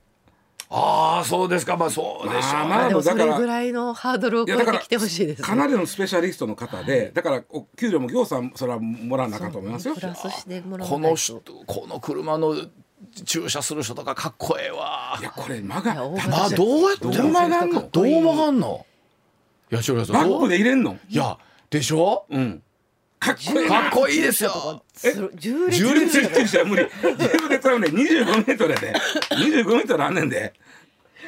[0.69, 1.77] ああ、そうですか。
[1.77, 2.51] まあそうでしょう。
[2.51, 5.47] まあまあでもそれだからぐらいのハードルを超えてきてほしいですね。
[5.47, 9.95] かなりのスペシャリストの方で、だからお給料も行さんそれはもらわなあかんと思いますよ。
[9.95, 11.33] プラスしてもらわこないと。
[11.33, 12.55] の人、この車の
[13.23, 15.17] 駐車する人とかかっこええわ。
[15.21, 15.23] い。
[15.23, 18.85] やこれ間がいや大だ型あ、どうやってどう曲がんのどう曲がんの？
[19.71, 19.95] いや、違う。
[19.95, 20.97] バックで入れんの？
[21.07, 21.37] いや、
[21.69, 22.25] でしょ？
[22.29, 22.61] うん
[23.19, 23.67] かっこいい。
[23.67, 24.83] かっこいいですよ。
[25.35, 26.83] 重列重列10列じゃ無理。
[26.83, 28.93] 10列はね25メートルやで。
[29.31, 30.53] 25メートルあんねんで。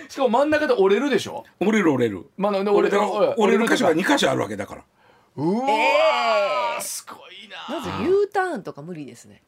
[0.08, 1.44] しかも真ん中で折れるでしょ？
[1.60, 2.26] 折れる折れる。
[2.38, 3.02] まあ、折れ折れる
[3.38, 4.84] 折れる箇所がに2箇所あるわけだから。
[5.36, 6.82] うわー。
[6.82, 7.80] すごいな。
[7.80, 9.42] まず U ターンとか無理ですね。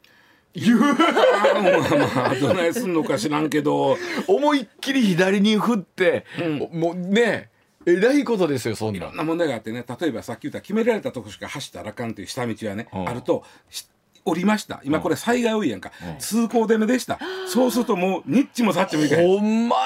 [0.54, 3.98] 言うあーまあまあどないすんのか知らんけど。
[4.28, 6.26] 思いっきり左に振って、
[6.74, 7.51] もうね
[7.86, 8.94] えらいことですよそんな。
[8.94, 13.10] んいろな問題があってね例えばさっき言った決められたとこしか走ったらあかんという下道はね、うん。
[13.10, 13.88] あるとし
[14.24, 14.82] 降りました。
[14.84, 17.20] 今これ災害多いやんか、通行止めでした。
[17.48, 19.28] そうするともうニッチもサッチもいかへん。
[19.28, 19.82] ほんまや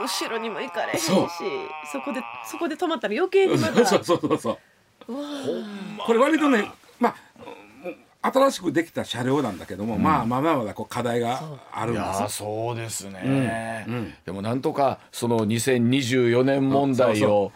[0.00, 1.28] 後ろにも行かれへんしそう。
[1.92, 2.20] そこで
[2.50, 4.58] そこで止まったら余計にまた そうそうそうそう。
[6.06, 7.16] これ割とねまあ
[8.32, 11.40] 新しくできた車両なんだけども、まあまあまあまだこう課題が
[11.72, 13.94] あるんいですやそうですね、うん。
[13.94, 14.14] うん。
[14.24, 17.52] でもなんとかその2024年問題を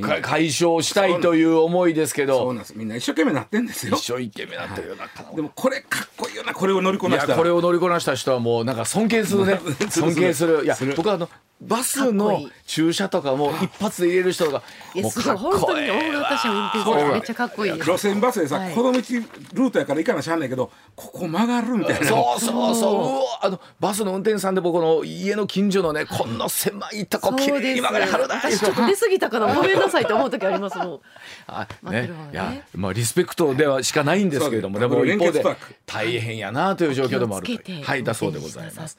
[0.00, 2.38] 解消したいという思いですけど。
[2.38, 2.76] そうなんです。
[2.76, 3.96] みんな一生懸命なってんですよ。
[3.96, 6.54] 一生懸命なってるようなでもこれかっこいいよな。
[6.54, 9.60] これを乗りこいなしたこれを乗りこなした人はもうなんか尊敬するね。
[9.90, 10.64] 尊敬する。
[10.64, 11.28] いや僕はあの
[11.60, 12.52] バスかっのこいい。
[12.66, 14.62] 駐車とかも一発で入れる人が
[14.94, 15.36] もうすごい。
[15.36, 17.72] 本当に大型車運転するめっちゃかっこいい。
[17.72, 18.74] 路線バスでさ、はい。
[18.74, 22.06] この道ルートやから行かなしゃあないけどここ曲がるみたいな。
[22.06, 23.46] そうそうそう。
[23.46, 31.00] あのバスの運転手さんで僕の家の近所のねこんな狭いとこ綺麗に曲がりはるな私ちょっと出過ぎたかなごめんなさいって思う時ありますもん。
[31.46, 32.02] あね。
[32.02, 32.10] ね。
[32.32, 35.42] いやまあリスペクトではしかないんですけれどもでも一方で
[35.86, 37.46] 大変やなという状況でもある
[37.82, 38.98] はいだそうでございます。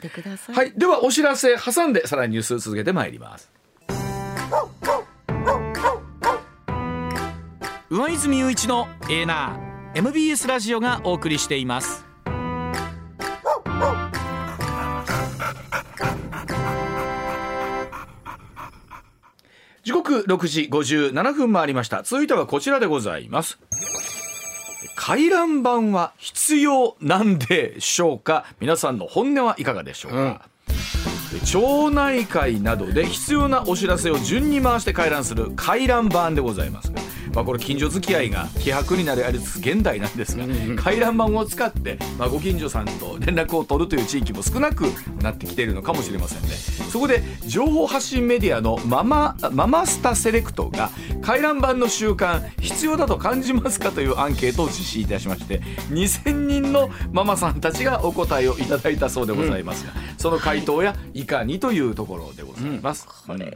[0.52, 3.51] はいではお知らせ挟んでさらにニュース続けてまいります。
[7.89, 12.05] 上泉雄一のエーナー MBS ラジオがお送りしています。
[19.83, 22.03] 時刻6時57分回りました。
[22.03, 23.57] 続いてはこちらでございます。
[24.97, 28.45] 回覧板は必要なんでしょうか？
[28.60, 30.49] 皆さんの本音はいかがでしょうか、
[31.39, 36.91] 町内会などで必要なお知らせを順に回して回覧する回覧板でございます
[37.38, 40.45] まあ、これ近所付き合いが希薄になりありつつ現代なんですが
[40.76, 44.86] 回覧板を使って、まあ、ご近所さんと連絡を取るという地域も少なく
[45.21, 46.47] なってきているのかもしれませんね。
[46.89, 50.89] そこで情報発信メディアのママママスタセレクトが
[51.21, 55.60] 回覧板の習慣必要だと感じますかというアンケートを実施いたしまして
[55.91, 63.06] 2000人のママさんたちがお答えをいただいたそうでございますが、その回答やいかにというところでございます。
[63.06, 63.54] これね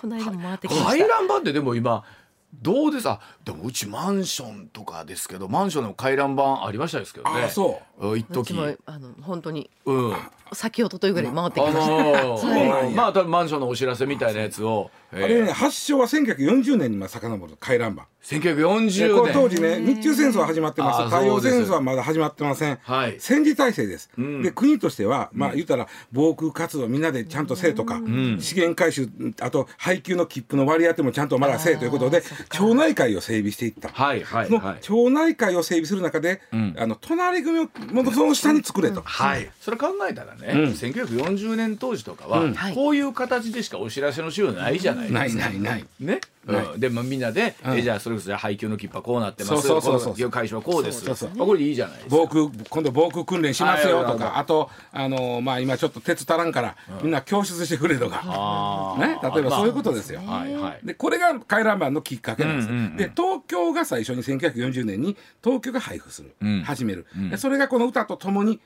[0.00, 1.08] この間も回ってきま回した。
[1.08, 2.04] 覧板ってでも今
[2.54, 3.04] どうです？
[3.04, 7.44] かでもうちマンションとかですけどマンションの回覧板ありましたですけどね。
[7.44, 8.18] あそう。
[8.18, 8.54] 一時。
[8.86, 9.70] あの本当に。
[9.84, 10.16] うん
[10.52, 15.24] 先ほどというぐらい回ってきあました、のー はいまあ多分マンションのお知らせみたいなやつを、えー。
[15.24, 21.04] あれね発祥は1940年にまあ遡る回覧板で1940これ当年時ね日中戦争は始まってます。
[21.04, 23.16] 太陽戦争はまだ始まってません、はい。
[23.18, 24.42] 戦時体制です、ん。
[24.42, 28.00] で国としてはまあ言ったら防空活動みんなでちゃんとせえとか、
[28.40, 29.08] 資源回収
[29.40, 34.78] あと配給の切符の割り当てもちゃんとまだせえということで町内会を整備していった、はいはいそのはい。
[34.80, 36.42] 町内会を整備する中で、
[36.76, 40.70] あの隣組をものその下に作れと、はい、それ考えたらね、うん。
[40.70, 45.44] 1940年当時とかは、こういう形でしかお知らせの資料ないじゃないですか。
[45.44, 45.84] ないないない。
[46.00, 47.78] ね、うん、で、まあ、みんなで、うん。
[47.78, 50.30] えじゃあそれこそじゃあ配給の切符はこうなってますそうそうそうそう。
[50.30, 51.04] 会社はこうです。
[51.04, 52.16] そうそうまあこれいいじゃないですか。
[52.16, 60.20] 防空今度防空訓練しますよとかあとあのまあ今ちょっと鉄足らんから、みんな教室してくれとか、ね、例えばそういうことですよ。
[60.20, 60.86] はいはい。
[60.86, 66.62] でこれが回覧板のきっかけなんです、うんうんうんで東京が最初に1940年に東京が配布する、うん。
[66.62, 68.60] 始める、でそれがこの歌とともに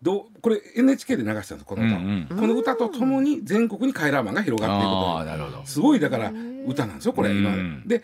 [0.00, 1.96] どうこれ NHK で流したんですこの歌。
[1.96, 4.86] を、うんこの歌とともに全国に回覧板が広がって
[5.50, 6.32] いくとすごいだから
[6.66, 7.82] 歌なんですよこれ、今うん。
[7.86, 8.02] で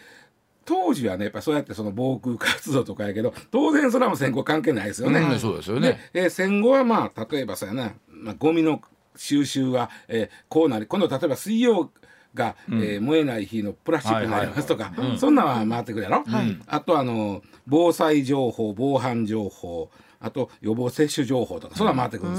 [0.65, 5.21] 当時はねやっぱそうやってその防空活動とかやけど当然それはもう戦後関係ないですよね。
[5.21, 6.01] うんそうですよね。
[6.13, 8.81] で、えー戦後はまあ例えばそうやな、まあ、ゴミの
[9.17, 11.91] 収集は、えーこうなり今度例えば水曜
[12.35, 16.25] が、えー燃えない日のプラスチックになりますとか、そんなんは回ってくるやろ、
[16.67, 19.91] あとあの防災情報防犯情報
[20.25, 22.39] あと予防接種情報とかそんなん回ってくるんで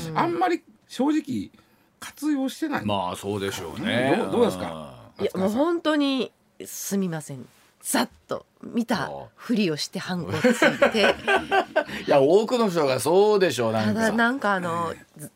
[0.00, 1.50] すけど、あんまり正直
[1.98, 4.14] 活用してない、まあそうでしょうね。
[4.18, 4.94] どうどうですか？
[5.20, 6.30] いやもう本当に
[6.64, 7.46] すみません。
[7.80, 11.14] ざっと見たふりをしてハンコついて。
[12.06, 14.00] いや多くの人がそうでしょうなたんか。
[14.02, 15.30] だなんかあのずこううん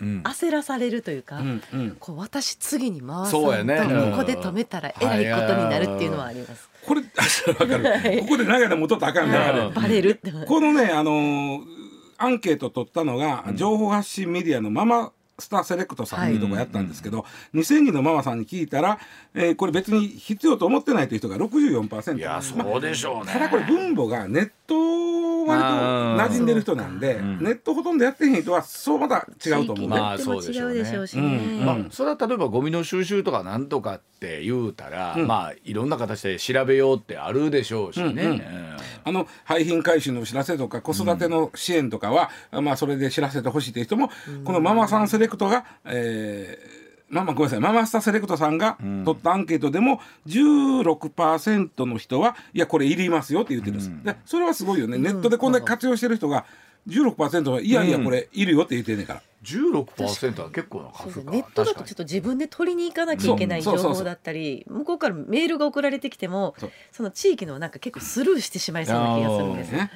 [0.00, 1.96] 焦らされるというか、うんうん。
[1.98, 3.78] こう私次に回さそうやんね。
[4.12, 6.68] ここで止めたらえらいことになるっていうのはあります。
[6.86, 8.20] これあわかる。
[8.22, 9.70] ここで長いの持っとったらあかんみたい。
[9.70, 10.32] バレるって。
[10.46, 11.78] このね、あのー
[12.20, 17.24] アンケート取ったのが、情報発信メディアのママスターセレクトさんというとこやったんですけど、
[17.54, 18.98] 2000人のママさんに聞いたら、
[19.34, 22.18] えーこれ別に必要と思ってないという人が64%。
[22.18, 23.32] いやそうでしょうね。
[23.32, 27.38] ただこれ分母がネット割と馴染んでる人なんで、ん。
[27.42, 29.88] ネットほとんどやってへん人はそうまた違うと思うね。
[29.88, 31.22] まあ地域によっても違うでしょうしね。
[31.22, 31.66] うん。
[31.66, 35.26] まあ、それは例えばゴミの収集とかなんとかって言うたら、うん。
[35.26, 38.22] まあいろんな形で調べようってあるでしょうしね。
[38.24, 38.30] うん。
[38.32, 38.77] うん
[39.08, 44.10] あの廃品回収のお知らせとか子育ての支援とかは、まあそれで知らせてほしいという人も、
[44.44, 47.60] このママさんセレクトが、えーママごめんなさい。
[47.60, 54.98] ママスタセレクトさんが取ったアンケートでも16%の人はいやこれいりますよって言ってるんです、でそれはすごいよね。
[54.98, 56.44] ネットでこんなに活用してる人が
[56.88, 61.30] 16%はいやいやこれいるよって言ってんねんから、16%は結構な数か。
[61.30, 66.54] ネットだとちょっと自分で取りに行かなきゃいけない情報だったり向こうからメールが送られてきても
[66.90, 69.78] その地域のなんか結構スルーしてしまいそうな気がするんですよ。
[69.78, 69.90] ね。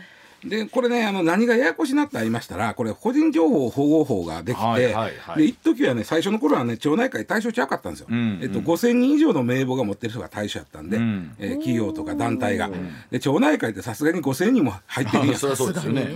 [0.45, 5.39] でこれねあの何がややこしになってありましたらこれ個人情報保護法ができて、はいはいはい。
[5.39, 11.35] で一時はね最初の頃はね町内会対象ちゃうかったんですよ、んえっと、5,000人以上の名簿が持ってる人が対象やったんで、ん。
[11.39, 12.69] えー企業とか団体が、
[13.11, 15.33] で町内会ってさすがに5,000人も入ってるや。
[15.33, 16.09] ん そりゃそうですよね。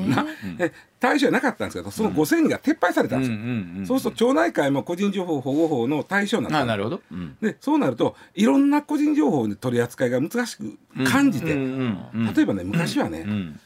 [0.98, 7.02] 対象じゃなかったんですけどその5,000人が撤廃されたんですよ、うんうんうんそうすると町内会も個人情報保護法の対象になったんですあなるほど。
[7.12, 7.36] うん。
[7.40, 13.60] でそうなるといろんな個人情報の取り扱いが難しく感じて、うんうんうん例えばね昔はね、うん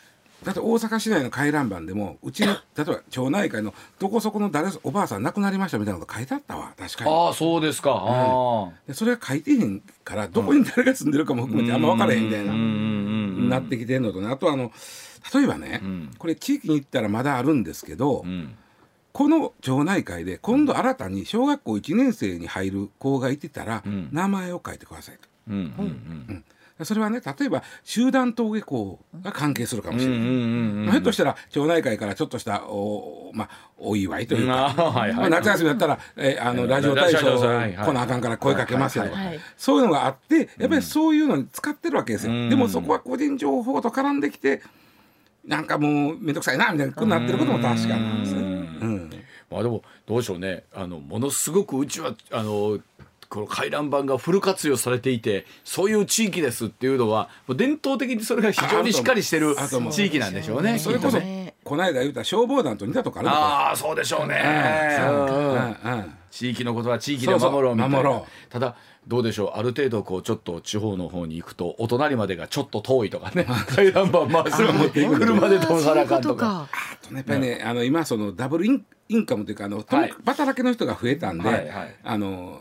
[0.44, 7.10] だって大阪市内の回覧板でもうちの 例えば町内会のどこそこの誰おばあさん亡くなりましたみたいなこと書いてあったわ確かに。
[7.10, 8.02] ああそうですか。
[8.06, 14.28] あでそれは書いてへんからどこに誰が住んでるかも含めてあんま分からへんみたいな、なってきてんのとね。
[14.28, 14.72] あとはあの
[15.34, 16.10] 例えばね、ん。
[16.18, 18.56] これ地域に行ったらまだあるんですけど、うん。
[19.12, 24.08] この町内会で今度新たに小学校1年生に入る子がいてたら、ん。
[24.12, 25.28] 名前を書いてくださいと。
[25.48, 25.54] うん。
[25.54, 25.58] う
[26.32, 26.44] ん
[26.84, 30.18] それはね例えば集団登下校が関係するかもしれない。
[30.18, 35.14] うんうんうんうんひょっとしたら町内会からちょっとしたお,、まあ、お祝いというか、はいはい。
[35.14, 39.04] まあ夏休みだったら、えあのうんラジオ体操来なあかんから声かけますよ
[39.56, 42.32] そういうのがあってやっぱりそういうのに使ってるわけですよ。
[42.32, 42.48] うん。
[42.48, 44.62] でもそこは個人情報と絡んできて
[45.44, 48.40] なんかもう面倒くさいなみたいなことになってることも確かなんですね。
[48.40, 48.46] うん。
[48.46, 49.10] うん。
[49.50, 50.64] まあでもどうでしょうね。
[50.74, 52.78] あのものすごくうちはあの
[53.30, 59.54] この回覧板がフル活用されていてそういう地域ですっていうのは伝統的にそれが非常にしっかりしてる
[59.92, 60.80] 地域なんでしょうね。
[60.80, 61.18] それこそ
[61.62, 64.42] この間言った消防団と似たとかああそうでしょうね。
[66.32, 68.22] 地域のことは地域で守ろうみたいな。
[68.48, 68.74] ただ
[69.06, 69.58] どうでしょう。
[69.58, 73.46] ある程度こうちょっと地方の方に行くとお隣までがちょっと遠いとかね。
[73.68, 76.68] 回覧板まっすぐ持って車で通さなあかんとか。
[76.72, 80.14] あとねやっぱりね、あの今そのダブルインインカムというかあの、はい。
[80.26, 81.72] 働きの人が増えたんで、
[82.02, 82.60] あの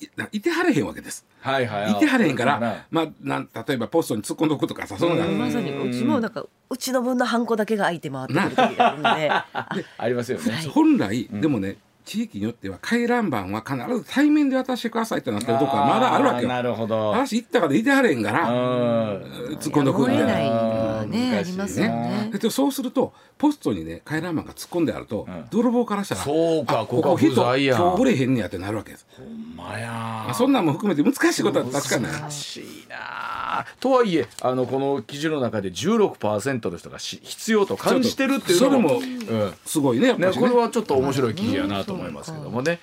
[0.00, 1.26] いいてはれへんわけです。
[1.40, 1.92] はいはい。
[1.92, 5.26] いてはれへんから、まあ、なん例えばポストに突っ込んどくとかさそういうのが。
[5.26, 9.30] あるまさにうちもなんかうちの分のハンコだけが開いて回ってくる時があるんで。
[9.30, 9.46] あ
[9.98, 10.52] ありますよね。
[10.72, 11.76] 本来、でもね
[12.08, 16.48] 地域によっては回覧板は必ず対面で渡してくださいってなってるとこはまだあるわけよ。
[16.48, 17.12] なるほど。
[17.12, 19.22] 話行ったからいてはれへんからうん。
[19.58, 21.04] 突っ込んどくみたいな。
[21.04, 22.30] ねうんありますよね。
[22.32, 25.48] でそうするとポストにね回覧板が突っ込んであると、ん。
[25.50, 27.76] 泥棒からしたらそうかあここは不在や。
[27.76, 29.06] ん今日売れへんねやってなるわけです、
[29.54, 29.88] まや。
[29.88, 33.66] まあ、そんなんも含めて難しいことは確かにない難しいな。
[33.80, 38.88] とはいえあのこの記事の中で16%の人がし必要と感じてるっていうのも。
[38.88, 39.54] それもうん。
[39.66, 42.80] すごいねやっぱね、しねこれはちょっと面白い記事やなと思いますけどもね。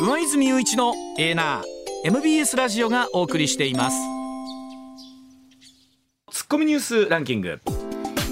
[0.00, 1.64] 上泉雄一のエーナー
[2.04, 3.96] MBS ラジオがお送りしています。
[6.30, 7.60] ツッコミニュースランキング。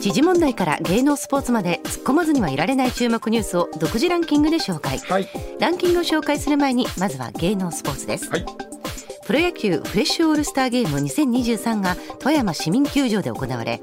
[0.00, 5.28] 時事問題から芸能スポーツまで突っ込まずにはいられない注目ニュースを独自ランキングで紹介、はい。
[5.58, 8.44] ランキングを紹介する前にまずは芸能スポーツです、はい。
[9.26, 13.80] プロ野球フレッシュオールスターゲーム2023が富山市民球場で行われ、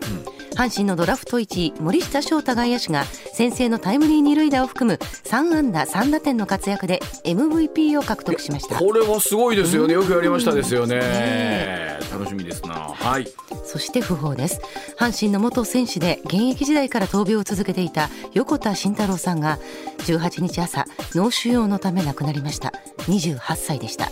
[0.56, 8.78] 阪神のドラフト1位森下翔太外野手が先制のタイムリー二塁打を含む3安打3打点の活躍で MVP を獲得しました。
[8.78, 9.94] これはすごいですよね。
[9.94, 11.00] よくやりましたですよね。
[11.00, 12.74] ね楽しみですな。
[12.74, 13.28] はい。
[13.66, 14.62] そして訃報です。
[14.98, 19.58] 阪神の元選手で現役時代から闘病を続けていた横田慎太郎さんが
[20.00, 20.86] 18日朝
[21.16, 22.74] 脳腫瘍のため亡くなりました。
[23.08, 24.12] 28歳でした。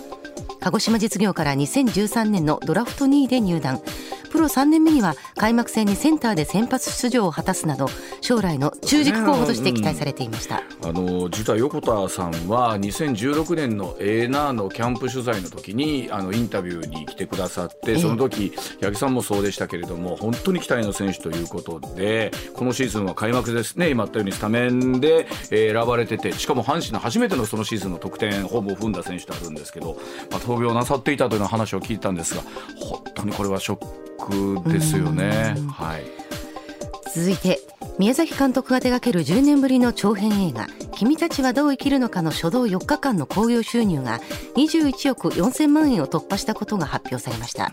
[0.61, 3.81] 鹿児島実業から2013年のドラフト2位で入団
[4.29, 7.87] プロ3年目には開幕戦にセンターで先発出場を果たすなど
[8.21, 10.61] 将来の中軸候補として期待されていました。
[10.83, 23.89] あの実は横田さんは2016年のエーナーのキャンプ取材の時にあのインタビューに来てくださってその時八木さんもそうでしたけれども本当に期待の選手ということでこのシーズンは開幕ですね。
[23.89, 29.97] 今言ったようにスタメンで、えー選ばれててしかも阪神の初めてのそのシーズンの得点ホームを踏んだ選手であるんですけど、
[30.29, 32.41] まあ、闘病なさっていたという話を聞いたんですが
[32.79, 33.85] 本当にこれはショッ
[34.19, 35.55] クですよね。
[35.71, 36.03] はい。
[37.15, 37.59] 続いて
[37.97, 44.21] 宮崎監督が手掛ける10年ぶりの長編映画「君たちはどう生きるのか」の初動4日間の興行収入が
[44.55, 47.71] 21億4000万円を突破したことが発表されました、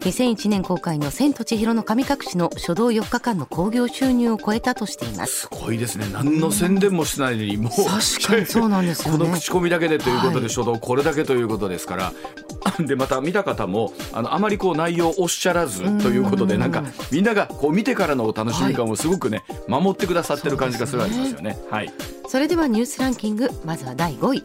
[0.00, 5.42] 2001年公開の「千と千尋の神隠し」の初動4日間の興行収入を超えたとしています。
[5.42, 6.06] すごいですね。
[6.12, 9.18] 何の宣伝もしてないのにもう確かにそうなんですよね。
[9.20, 10.48] この口コミだけでということではい。
[10.48, 12.12] 初動これだけということですから。
[12.80, 21.58] でまた見た方もあのあまりこう内容をおっしゃらずということでなんかみんながこう見てからのお楽しみ感をすごくね守ってくださってる感じがするありますよね。
[21.70, 21.92] はい。
[22.28, 24.44] それではニュースランキングまずは第5位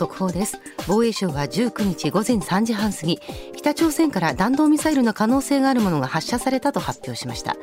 [0.00, 0.58] 速報です。
[0.86, 3.20] 防衛省は19日午前3時半過ぎ
[3.54, 7.56] 北朝鮮から弾道ミサイルの可能性があるものが発射されたと発表しました。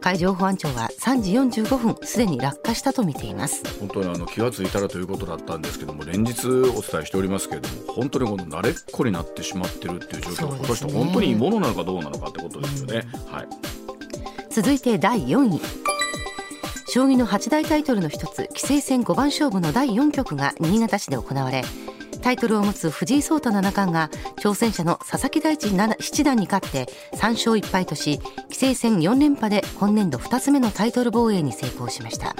[0.00, 1.32] 海上保安庁は3時
[1.62, 3.62] 45分すでに落下したと見ています。
[3.78, 10.62] 本当にあの気がついたらということだったんですけども連日お伝えしておりますけれども本当にこの慣れっこになってしまってるっていう状況そうですね。
[10.62, 13.06] 果たして本当にいいものなのかどうなのかってことですよね。
[13.30, 13.48] はい。
[14.50, 15.60] 続いて第4位
[16.96, 21.62] 将棋の八大タイトルの一つ棋聖戦五番勝負の第4局が新潟市で行われ
[22.22, 24.08] タイトルを持つ藤井聡太七冠が
[24.40, 28.18] 挑戦者の佐々木大地七七段に勝って3勝1敗とし
[28.48, 32.34] 棋聖戦4連覇で今年度2つ目のタイトル防衛に成功しました。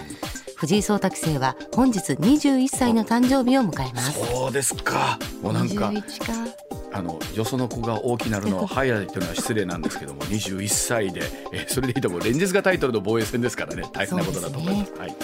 [0.57, 4.27] 藤井聡太棋聖は本日21歳の誕生日を迎えます。
[4.27, 5.19] そうですか。
[5.43, 6.66] もうなんか21か
[6.97, 11.23] あのよその子が大きなるのは早いというのは失礼なんですけども21歳で、
[11.53, 13.85] えーそれでいても連日がタイトルの防衛戦ですからね。
[13.93, 14.93] 大変なことだと思います。
[14.95, 15.17] はい。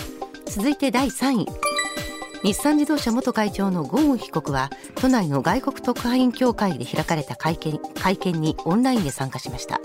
[0.46, 1.46] 続いて第3位。
[2.42, 9.80] 日産自動車元会長のゴーン被告は都内の外国特派員協会で開かれた会見会見にオンラインで参加しました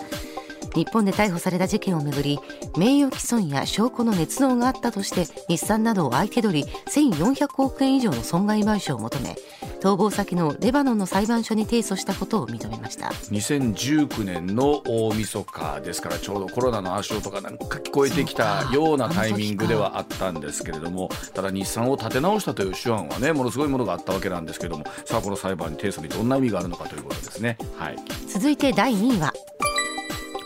[0.74, 2.38] 日本で逮捕された事件をめぐり
[2.76, 9.36] 名誉毀損や証拠の捏造があったとして日産などを相手取り1400億円以上の損害賠償を求め
[9.80, 27.56] 逃亡先のレバノンの裁判所に提訴したことを認めました2019年の大晦日ですからちょうどコロナの足音がなんか聞こえてきたようなタイミングではあったんですけれどもただ日産を立て直したという手腕はねものすごいものがあったわけなんですけれどもさあこの裁判に提訴にどんな意味があるのかということですね。
[27.76, 27.96] はい
[28.26, 29.32] 続いて第2位は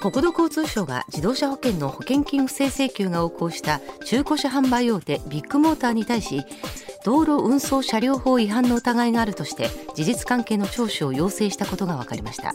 [0.02, 6.42] 国土交通省が自動車保険の保険金不正請求が横行した中古車販売大手ビッグモーターに対し
[7.04, 12.54] 道路運送車両法違反の疑いがあるとして事実関係の聴取を要請したことが分かりました。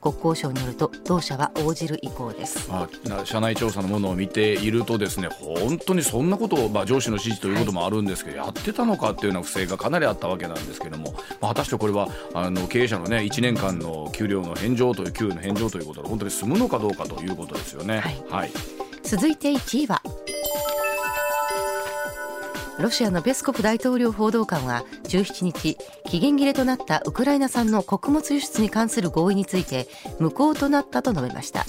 [0.00, 2.70] 国交省によると同社は応じる意向です。
[2.70, 17.98] まあ、社内調査のものを見ているとですね本当にそんなことを、まあ、上司の指示ということもあるんですけど、やってたのかっていうような不正がかなりあったわけなんですけども、まあ、果たしてこれはあの経営者のね1年間の給料の返上という給与の返上ということで本当に済むのかどうかということですよね。
[17.98, 18.22] はい。
[18.30, 18.50] はい。
[19.02, 20.02] 続いて1位は
[22.78, 29.86] ロシアのペスコフ大統領報道官は17日期限切れとなったウクライナ産の穀物輸出に関する合意について
[30.18, 31.64] 無効となったと述べました。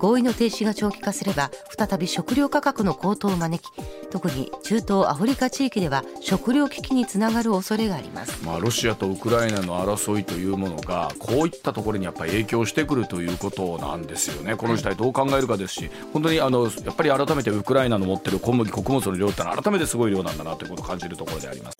[0.00, 3.70] 合意の停止が長期化すれば再び食料価格の高騰を招き
[4.10, 8.44] 特に中東アフリカ地域では食料危機につながる恐れがあります。
[8.44, 21.78] まあ、ロシアとウクライナの争いというものがこういったところにやっぱり影響してくるということなんですよね、この事態どう考えるかですし、本当にあのやっぱり改めてウクライナの持ってる小麦、穀物の量ってのは改めてすごい量なんだなということを感じるところであります。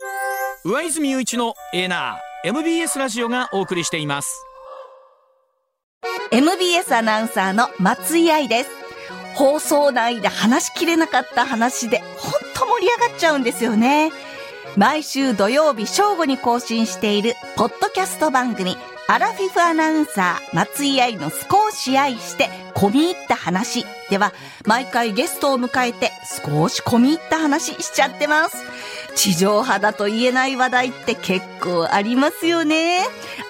[0.63, 4.50] 上泉雄一のエナー MBS ラジオがお送りしています
[6.33, 8.71] MBS アナウンサーの松井愛です。
[9.35, 14.11] 放送内で話しきれなかった話で、ほんと盛り上がっちゃうんですよね。
[14.77, 18.77] 毎週土曜日正午に更新している、ポッドキャスト番組、
[19.13, 23.85] アラフィフアナウンサー、松井愛の少し愛して、込み入った話。
[24.09, 24.33] では、
[24.67, 26.13] 毎回ゲストを迎えて、
[26.47, 28.57] 少し込み入った話しちゃってます。
[29.17, 33.01] 地上波だと言えない話題って結構ありますよね。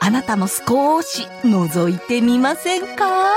[0.01, 3.37] あなたも少し覗いてみませんか？